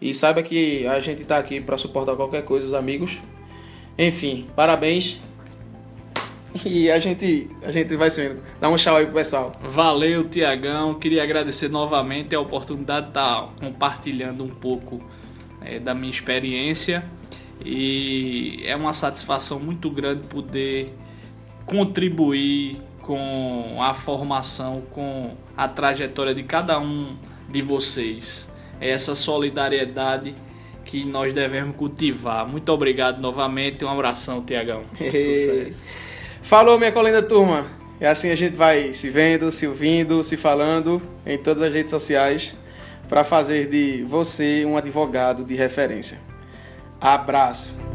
E 0.00 0.14
saiba 0.14 0.42
que 0.42 0.86
a 0.86 1.00
gente 1.00 1.22
está 1.22 1.38
aqui 1.38 1.60
para 1.60 1.78
suportar 1.78 2.16
qualquer 2.16 2.44
coisa, 2.44 2.66
os 2.66 2.74
amigos. 2.74 3.20
Enfim, 3.98 4.46
parabéns. 4.54 5.20
E 6.64 6.88
a 6.88 7.00
gente, 7.00 7.50
a 7.64 7.72
gente 7.72 7.96
vai 7.96 8.08
sendo. 8.08 8.40
Dá 8.60 8.68
um 8.68 8.76
tchau 8.76 8.94
aí 8.94 9.06
pro 9.06 9.14
pessoal. 9.14 9.50
Valeu, 9.60 10.28
Tiagão. 10.28 10.94
Queria 10.94 11.24
agradecer 11.24 11.68
novamente 11.68 12.32
a 12.32 12.38
oportunidade 12.38 13.06
de 13.06 13.10
estar 13.10 13.42
tá 13.42 13.48
compartilhando 13.58 14.44
um 14.44 14.50
pouco 14.50 15.02
é, 15.60 15.80
da 15.80 15.92
minha 15.94 16.12
experiência. 16.12 17.04
E 17.64 18.62
é 18.64 18.76
uma 18.76 18.92
satisfação 18.92 19.58
muito 19.58 19.90
grande 19.90 20.28
poder 20.28 20.94
contribuir 21.66 22.78
com 23.02 23.82
a 23.82 23.92
formação, 23.92 24.82
com 24.92 25.36
a 25.56 25.66
trajetória 25.66 26.32
de 26.32 26.44
cada 26.44 26.78
um 26.78 27.16
de 27.48 27.62
vocês 27.62 28.48
essa 28.80 29.14
solidariedade 29.14 30.34
que 30.84 31.04
nós 31.04 31.32
devemos 31.32 31.76
cultivar. 31.76 32.46
Muito 32.46 32.70
obrigado 32.70 33.20
novamente, 33.20 33.84
um 33.84 33.88
abração, 33.88 34.42
Tiagão. 34.42 34.84
Falou, 36.42 36.78
minha 36.78 36.92
colina 36.92 37.22
turma. 37.22 37.66
É 38.00 38.08
assim 38.08 38.30
a 38.30 38.36
gente 38.36 38.56
vai 38.56 38.92
se 38.92 39.08
vendo, 39.08 39.50
se 39.50 39.66
ouvindo, 39.66 40.22
se 40.22 40.36
falando 40.36 41.00
em 41.24 41.38
todas 41.38 41.62
as 41.62 41.72
redes 41.72 41.90
sociais 41.90 42.56
para 43.08 43.24
fazer 43.24 43.68
de 43.68 44.02
você 44.02 44.64
um 44.64 44.76
advogado 44.76 45.44
de 45.44 45.54
referência. 45.54 46.18
Abraço. 47.00 47.93